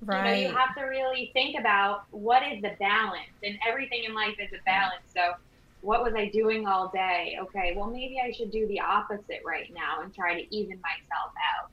you 0.00 0.22
know, 0.22 0.32
you 0.32 0.48
have 0.48 0.74
to 0.76 0.82
really 0.82 1.30
think 1.32 1.58
about 1.58 2.04
what 2.10 2.42
is 2.42 2.62
the 2.62 2.72
balance, 2.78 3.32
and 3.42 3.58
everything 3.66 4.04
in 4.04 4.14
life 4.14 4.36
is 4.38 4.50
a 4.52 4.62
balance. 4.64 5.04
So, 5.14 5.34
what 5.80 6.02
was 6.02 6.14
I 6.14 6.28
doing 6.28 6.66
all 6.66 6.88
day? 6.88 7.38
Okay, 7.40 7.74
well, 7.76 7.88
maybe 7.90 8.20
I 8.22 8.32
should 8.32 8.50
do 8.50 8.66
the 8.68 8.80
opposite 8.80 9.42
right 9.44 9.72
now 9.72 10.02
and 10.02 10.14
try 10.14 10.40
to 10.40 10.56
even 10.56 10.80
myself 10.80 11.32
out. 11.56 11.70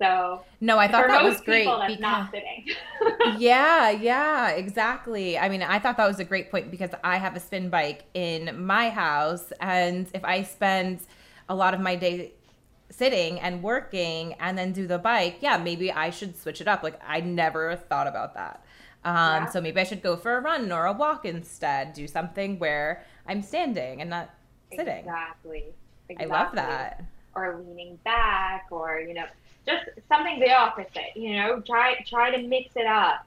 So, 0.00 0.42
No, 0.60 0.78
I 0.78 0.86
thought 0.86 1.08
that 1.08 1.24
was 1.24 1.40
great. 1.40 1.64
people, 1.64 1.78
that's 1.78 1.96
because- 1.96 2.00
not 2.00 2.30
sitting. 2.30 2.66
yeah, 3.38 3.90
yeah, 3.90 4.50
exactly. 4.50 5.36
I 5.38 5.48
mean, 5.48 5.62
I 5.62 5.78
thought 5.80 5.96
that 5.96 6.06
was 6.06 6.20
a 6.20 6.24
great 6.24 6.50
point 6.50 6.70
because 6.70 6.90
I 7.02 7.16
have 7.16 7.34
a 7.34 7.40
spin 7.40 7.68
bike 7.68 8.04
in 8.14 8.64
my 8.64 8.90
house, 8.90 9.52
and 9.60 10.08
if 10.14 10.24
I 10.24 10.42
spend 10.44 11.00
a 11.48 11.54
lot 11.54 11.74
of 11.74 11.80
my 11.80 11.96
day 11.96 12.32
sitting 12.90 13.40
and 13.40 13.62
working 13.62 14.34
and 14.40 14.56
then 14.56 14.72
do 14.72 14.86
the 14.86 14.98
bike, 14.98 15.38
yeah, 15.40 15.56
maybe 15.58 15.90
I 15.92 16.10
should 16.10 16.36
switch 16.40 16.60
it 16.60 16.68
up. 16.68 16.82
Like 16.82 17.00
I 17.06 17.20
never 17.20 17.74
thought 17.76 18.06
about 18.06 18.34
that. 18.34 18.62
Um, 19.04 19.14
Yeah. 19.14 19.46
So 19.46 19.60
maybe 19.60 19.80
I 19.80 19.84
should 19.84 20.02
go 20.02 20.16
for 20.16 20.36
a 20.36 20.40
run 20.40 20.70
or 20.72 20.86
a 20.86 20.92
walk 20.92 21.24
instead. 21.24 21.92
Do 21.92 22.06
something 22.06 22.58
where 22.58 23.04
I'm 23.26 23.42
standing 23.42 24.00
and 24.00 24.10
not 24.10 24.30
sitting. 24.70 24.98
Exactly. 25.06 25.64
I 26.18 26.24
love 26.24 26.54
that. 26.54 27.04
Or 27.34 27.62
leaning 27.66 27.96
back, 28.04 28.66
or 28.70 29.00
you 29.00 29.14
know, 29.14 29.26
just 29.68 29.84
something 30.08 30.40
the 30.40 30.52
opposite. 30.52 31.12
You 31.16 31.36
know, 31.36 31.62
try 31.66 31.96
try 32.08 32.30
to 32.30 32.46
mix 32.46 32.70
it 32.76 32.86
up, 32.86 33.20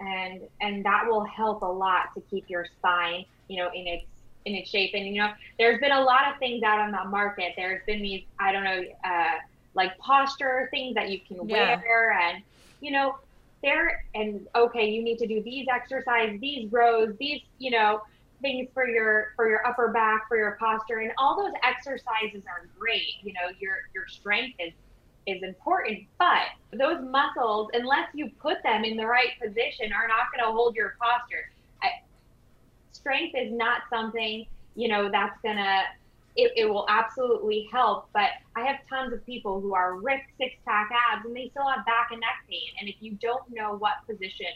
and 0.00 0.42
and 0.60 0.84
that 0.84 1.04
will 1.06 1.24
help 1.24 1.62
a 1.62 1.66
lot 1.66 2.06
to 2.16 2.22
keep 2.30 2.44
your 2.48 2.66
spine, 2.78 3.24
you 3.48 3.62
know, 3.62 3.70
in 3.74 3.86
its 3.86 4.06
in 4.44 4.54
its 4.54 4.70
shape. 4.70 4.92
And 4.94 5.06
you 5.06 5.20
know, 5.22 5.30
there's 5.58 5.80
been 5.80 5.92
a 5.92 6.00
lot 6.02 6.28
of 6.32 6.38
things 6.38 6.62
out 6.62 6.80
on 6.80 6.92
the 6.92 7.04
market. 7.10 7.52
There's 7.56 7.82
been 7.86 8.02
these, 8.02 8.24
I 8.40 8.52
don't 8.52 8.64
know, 8.64 8.82
uh, 9.04 9.34
like 9.74 9.92
posture 9.98 10.68
things 10.72 10.94
that 10.94 11.10
you 11.10 11.20
can 11.26 11.48
Yeah. 11.48 11.80
wear, 11.82 12.12
and 12.12 12.42
you 12.80 12.92
know, 12.92 13.14
there 13.62 13.98
and 14.14 14.46
okay, 14.56 14.88
you 14.90 15.02
need 15.02 15.18
to 15.18 15.26
do 15.26 15.42
these 15.42 15.66
exercises, 15.72 16.38
these 16.40 16.70
rows, 16.72 17.14
these, 17.18 17.40
you 17.58 17.70
know, 17.70 18.00
things 18.42 18.68
for 18.74 18.86
your 18.88 19.28
for 19.36 19.48
your 19.48 19.66
upper 19.66 19.88
back, 19.92 20.22
for 20.28 20.36
your 20.36 20.56
posture, 20.60 20.98
and 20.98 21.12
all 21.18 21.36
those 21.36 21.54
exercises 21.62 22.44
are 22.46 22.68
great. 22.78 23.06
You 23.22 23.32
know, 23.32 23.50
your 23.58 23.76
your 23.94 24.06
strength 24.08 24.56
is 24.58 24.72
is 25.26 25.42
important, 25.42 26.00
but 26.18 26.42
those 26.72 27.02
muscles, 27.02 27.68
unless 27.72 28.08
you 28.14 28.30
put 28.40 28.62
them 28.62 28.84
in 28.84 28.96
the 28.96 29.06
right 29.06 29.30
position, 29.42 29.92
are 29.92 30.08
not 30.08 30.30
going 30.32 30.44
to 30.44 30.52
hold 30.52 30.76
your 30.76 30.94
posture. 31.00 31.50
I, 31.82 31.88
strength 32.92 33.34
is 33.36 33.52
not 33.52 33.82
something 33.90 34.46
you 34.76 34.88
know 34.88 35.10
that's 35.10 35.36
gonna 35.42 35.82
it, 36.36 36.52
it 36.54 36.68
will 36.68 36.86
absolutely 36.88 37.68
help 37.72 38.08
but 38.12 38.28
i 38.54 38.64
have 38.64 38.76
tons 38.88 39.12
of 39.12 39.24
people 39.26 39.60
who 39.60 39.74
are 39.74 39.96
ripped 39.96 40.30
six 40.38 40.54
pack 40.64 40.90
abs 41.10 41.24
and 41.24 41.34
they 41.34 41.48
still 41.50 41.66
have 41.68 41.84
back 41.86 42.08
and 42.12 42.20
neck 42.20 42.44
pain 42.48 42.68
and 42.78 42.88
if 42.88 42.96
you 43.00 43.12
don't 43.20 43.42
know 43.50 43.76
what 43.76 43.94
position 44.06 44.46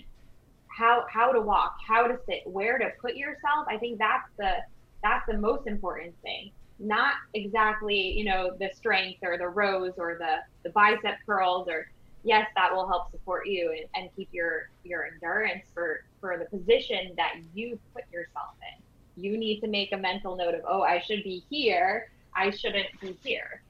how 0.69 1.05
how 1.11 1.33
to 1.33 1.41
walk 1.41 1.77
how 1.87 2.07
to 2.07 2.19
sit 2.27 2.43
where 2.45 2.79
to 2.79 2.91
put 3.01 3.17
yourself 3.17 3.67
i 3.69 3.77
think 3.77 3.99
that's 3.99 4.29
the 4.39 4.57
that's 5.03 5.27
the 5.27 5.37
most 5.37 5.67
important 5.67 6.15
thing 6.23 6.51
not 6.81 7.15
exactly 7.35 8.13
you 8.17 8.25
know 8.25 8.51
the 8.59 8.71
strength 8.75 9.21
or 9.23 9.37
the 9.39 9.47
rows 9.47 9.93
or 9.99 10.17
the 10.19 10.37
the 10.65 10.71
bicep 10.71 11.17
curls 11.27 11.69
or 11.69 11.91
yes 12.25 12.47
that 12.57 12.75
will 12.75 12.89
help 12.89 13.11
support 13.11 13.47
you 13.47 13.71
and, 13.71 13.87
and 13.95 14.11
keep 14.17 14.29
your 14.33 14.71
your 14.83 15.07
endurance 15.07 15.65
for 15.75 16.05
for 16.21 16.39
the 16.39 16.47
position 16.57 17.13
that 17.17 17.35
you 17.55 17.79
put 17.95 18.05
yourself 18.13 18.55
in 18.63 19.23
you 19.23 19.37
need 19.37 19.61
to 19.61 19.69
make 19.69 19.93
a 19.93 19.97
mental 19.97 20.37
note 20.37 20.55
of 20.55 20.63
oh 20.67 20.83
i 20.83 20.99
should 21.01 21.23
be 21.23 21.45
here 21.51 22.11
i 22.35 22.51
shouldn't 22.51 22.89
be 23.01 23.17
here 23.23 23.63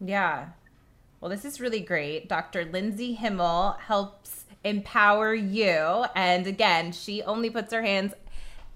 Yeah. 0.00 0.48
Well, 1.20 1.28
this 1.28 1.44
is 1.44 1.60
really 1.60 1.80
great. 1.80 2.30
Dr. 2.30 2.64
Lindsay 2.64 3.12
Himmel 3.12 3.72
helps 3.72 4.46
empower 4.64 5.34
you. 5.34 6.06
And 6.14 6.46
again, 6.46 6.92
she 6.92 7.22
only 7.22 7.50
puts 7.50 7.72
her 7.74 7.82
hands 7.82 8.14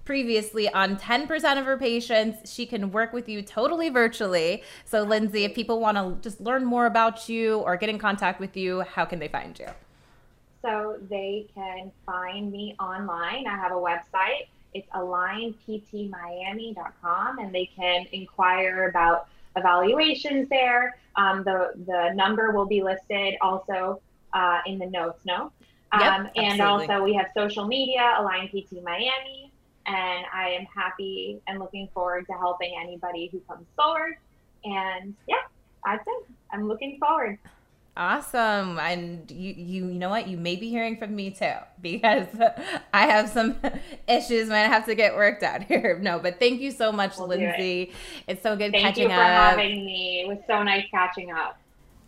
previously 0.05 0.71
on 0.71 0.97
10% 0.97 1.59
of 1.59 1.65
her 1.65 1.77
patients. 1.77 2.53
She 2.53 2.65
can 2.65 2.91
work 2.91 3.11
with 3.11 3.27
you 3.27 3.41
totally 3.41 3.89
virtually. 3.89 4.63
So, 4.85 5.03
Lindsay, 5.03 5.43
if 5.43 5.53
people 5.53 5.79
want 5.79 5.97
to 5.97 6.17
just 6.21 6.39
learn 6.39 6.63
more 6.63 6.85
about 6.85 7.27
you 7.27 7.59
or 7.59 7.75
get 7.75 7.89
in 7.89 7.97
contact 7.97 8.39
with 8.39 8.55
you, 8.55 8.81
how 8.81 9.05
can 9.05 9.19
they 9.19 9.27
find 9.27 9.57
you? 9.59 9.67
so 10.65 10.97
they 11.09 11.47
can 11.53 11.91
find 12.05 12.49
me 12.51 12.75
online 12.79 13.45
i 13.47 13.55
have 13.55 13.71
a 13.71 13.75
website 13.75 14.47
it's 14.73 14.89
alignptmiami.com 14.89 17.39
and 17.39 17.53
they 17.53 17.69
can 17.75 18.07
inquire 18.11 18.89
about 18.89 19.27
evaluations 19.55 20.49
there 20.49 20.97
um, 21.15 21.43
the 21.43 21.71
the 21.85 22.11
number 22.15 22.51
will 22.51 22.65
be 22.65 22.81
listed 22.83 23.35
also 23.41 24.01
uh, 24.33 24.59
in 24.65 24.79
the 24.79 24.87
notes 24.87 25.23
no 25.25 25.51
Yep, 25.97 26.11
um, 26.11 26.29
and 26.35 26.59
also 26.61 27.01
we 27.03 27.13
have 27.13 27.27
social 27.37 27.65
media 27.65 28.15
align 28.17 28.49
pt 28.49 28.83
miami 28.83 29.44
and 29.87 30.25
i 30.33 30.49
am 30.49 30.65
happy 30.75 31.39
and 31.47 31.59
looking 31.59 31.87
forward 31.93 32.25
to 32.25 32.33
helping 32.33 32.73
anybody 32.81 33.29
who 33.31 33.39
comes 33.41 33.65
forward 33.75 34.15
and 34.63 35.15
yeah 35.27 35.35
that's 35.85 36.03
it 36.07 36.25
i'm 36.51 36.67
looking 36.67 36.97
forward 36.99 37.37
Awesome. 37.97 38.77
And 38.77 39.31
you, 39.31 39.53
you, 39.53 39.87
you 39.87 39.93
know 39.93 40.09
what? 40.09 40.27
You 40.27 40.35
may 40.35 40.57
be 40.57 40.69
hearing 40.69 40.97
from 40.97 41.15
me 41.15 41.31
too, 41.31 41.53
because 41.81 42.27
I 42.93 43.05
have 43.07 43.29
some 43.29 43.55
issues 44.09 44.49
might 44.49 44.67
have 44.67 44.85
to 44.87 44.95
get 44.95 45.15
worked 45.15 45.43
out 45.43 45.63
here. 45.69 45.97
No, 46.01 46.19
but 46.19 46.37
thank 46.37 46.59
you 46.59 46.71
so 46.71 46.91
much, 46.91 47.17
We'll 47.17 47.27
do 47.27 47.35
it. 47.35 47.37
Lindsay. 47.37 47.93
It's 48.27 48.43
so 48.43 48.57
good 48.57 48.73
thank 48.73 48.83
catching 48.83 49.11
up. 49.11 49.11
Thank 49.11 49.11
you 49.11 49.15
for 49.15 49.21
up. 49.21 49.49
having 49.51 49.85
me 49.85 50.25
it 50.25 50.27
was 50.27 50.39
so 50.45 50.61
nice 50.61 50.83
catching 50.91 51.31
up 51.31 51.57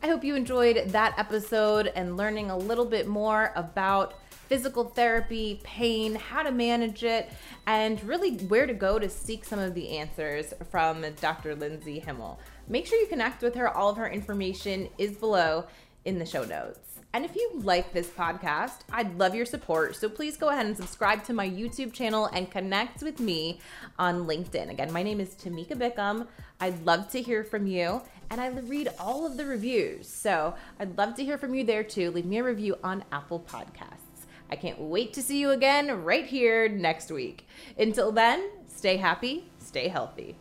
I 0.03 0.07
hope 0.07 0.23
you 0.23 0.35
enjoyed 0.35 0.89
that 0.89 1.17
episode 1.17 1.91
and 1.95 2.17
learning 2.17 2.51
a 2.51 2.57
little 2.57 2.85
bit 2.85 3.07
more 3.07 3.51
about 3.55 4.13
physical 4.47 4.85
therapy, 4.85 5.59
pain, 5.63 6.15
how 6.15 6.43
to 6.43 6.51
manage 6.51 7.03
it, 7.03 7.29
and 7.65 8.03
really 8.03 8.35
where 8.37 8.65
to 8.65 8.73
go 8.73 8.99
to 8.99 9.09
seek 9.09 9.45
some 9.45 9.59
of 9.59 9.73
the 9.73 9.97
answers 9.97 10.53
from 10.71 11.05
Dr. 11.19 11.55
Lindsay 11.55 11.99
Himmel. 11.99 12.39
make 12.67 12.85
sure 12.85 12.99
you 12.99 13.07
connect 13.07 13.41
with 13.41 13.55
her. 13.55 13.69
All 13.69 13.89
of 13.89 13.97
her 13.97 14.09
information 14.09 14.89
is 14.97 15.11
below 15.11 15.65
in 16.05 16.19
the 16.19 16.25
show 16.25 16.43
notes. 16.43 16.79
And 17.13 17.25
if 17.25 17.35
you 17.35 17.51
like 17.55 17.93
this 17.93 18.07
podcast, 18.09 18.79
I'd 18.91 19.17
love 19.17 19.33
your 19.33 19.45
support. 19.45 19.95
So 19.95 20.07
please 20.07 20.37
go 20.37 20.49
ahead 20.49 20.65
and 20.65 20.75
subscribe 20.75 21.23
to 21.25 21.33
my 21.33 21.49
YouTube 21.49 21.93
channel 21.93 22.27
and 22.27 22.51
connect 22.51 23.01
with 23.01 23.19
me 23.19 23.59
on 23.97 24.27
LinkedIn. 24.27 24.69
Again, 24.69 24.91
my 24.91 25.03
name 25.03 25.19
is 25.19 25.29
Tamika 25.35 25.71
Bickham. 25.71 26.27
I'd 26.59 26.85
love 26.85 27.09
to 27.11 27.21
hear 27.21 27.43
from 27.43 27.65
you, 27.67 28.01
and 28.29 28.41
I 28.41 28.47
read 28.47 28.89
all 28.99 29.25
of 29.25 29.37
the 29.37 29.45
reviews. 29.45 30.07
So 30.07 30.53
I'd 30.79 30.97
love 30.97 31.15
to 31.15 31.23
hear 31.23 31.37
from 31.37 31.55
you 31.55 31.63
there 31.63 31.83
too. 31.83 32.11
Leave 32.11 32.25
me 32.25 32.37
a 32.37 32.43
review 32.43 32.77
on 32.83 33.03
Apple 33.11 33.39
Podcasts. 33.39 34.06
I 34.49 34.55
can't 34.55 34.79
wait 34.79 35.13
to 35.13 35.21
see 35.21 35.39
you 35.39 35.51
again 35.51 36.03
right 36.03 36.25
here 36.25 36.69
next 36.69 37.11
week. 37.11 37.47
Until 37.77 38.11
then, 38.11 38.49
stay 38.67 38.97
happy, 38.97 39.49
stay 39.59 39.87
healthy. 39.87 40.35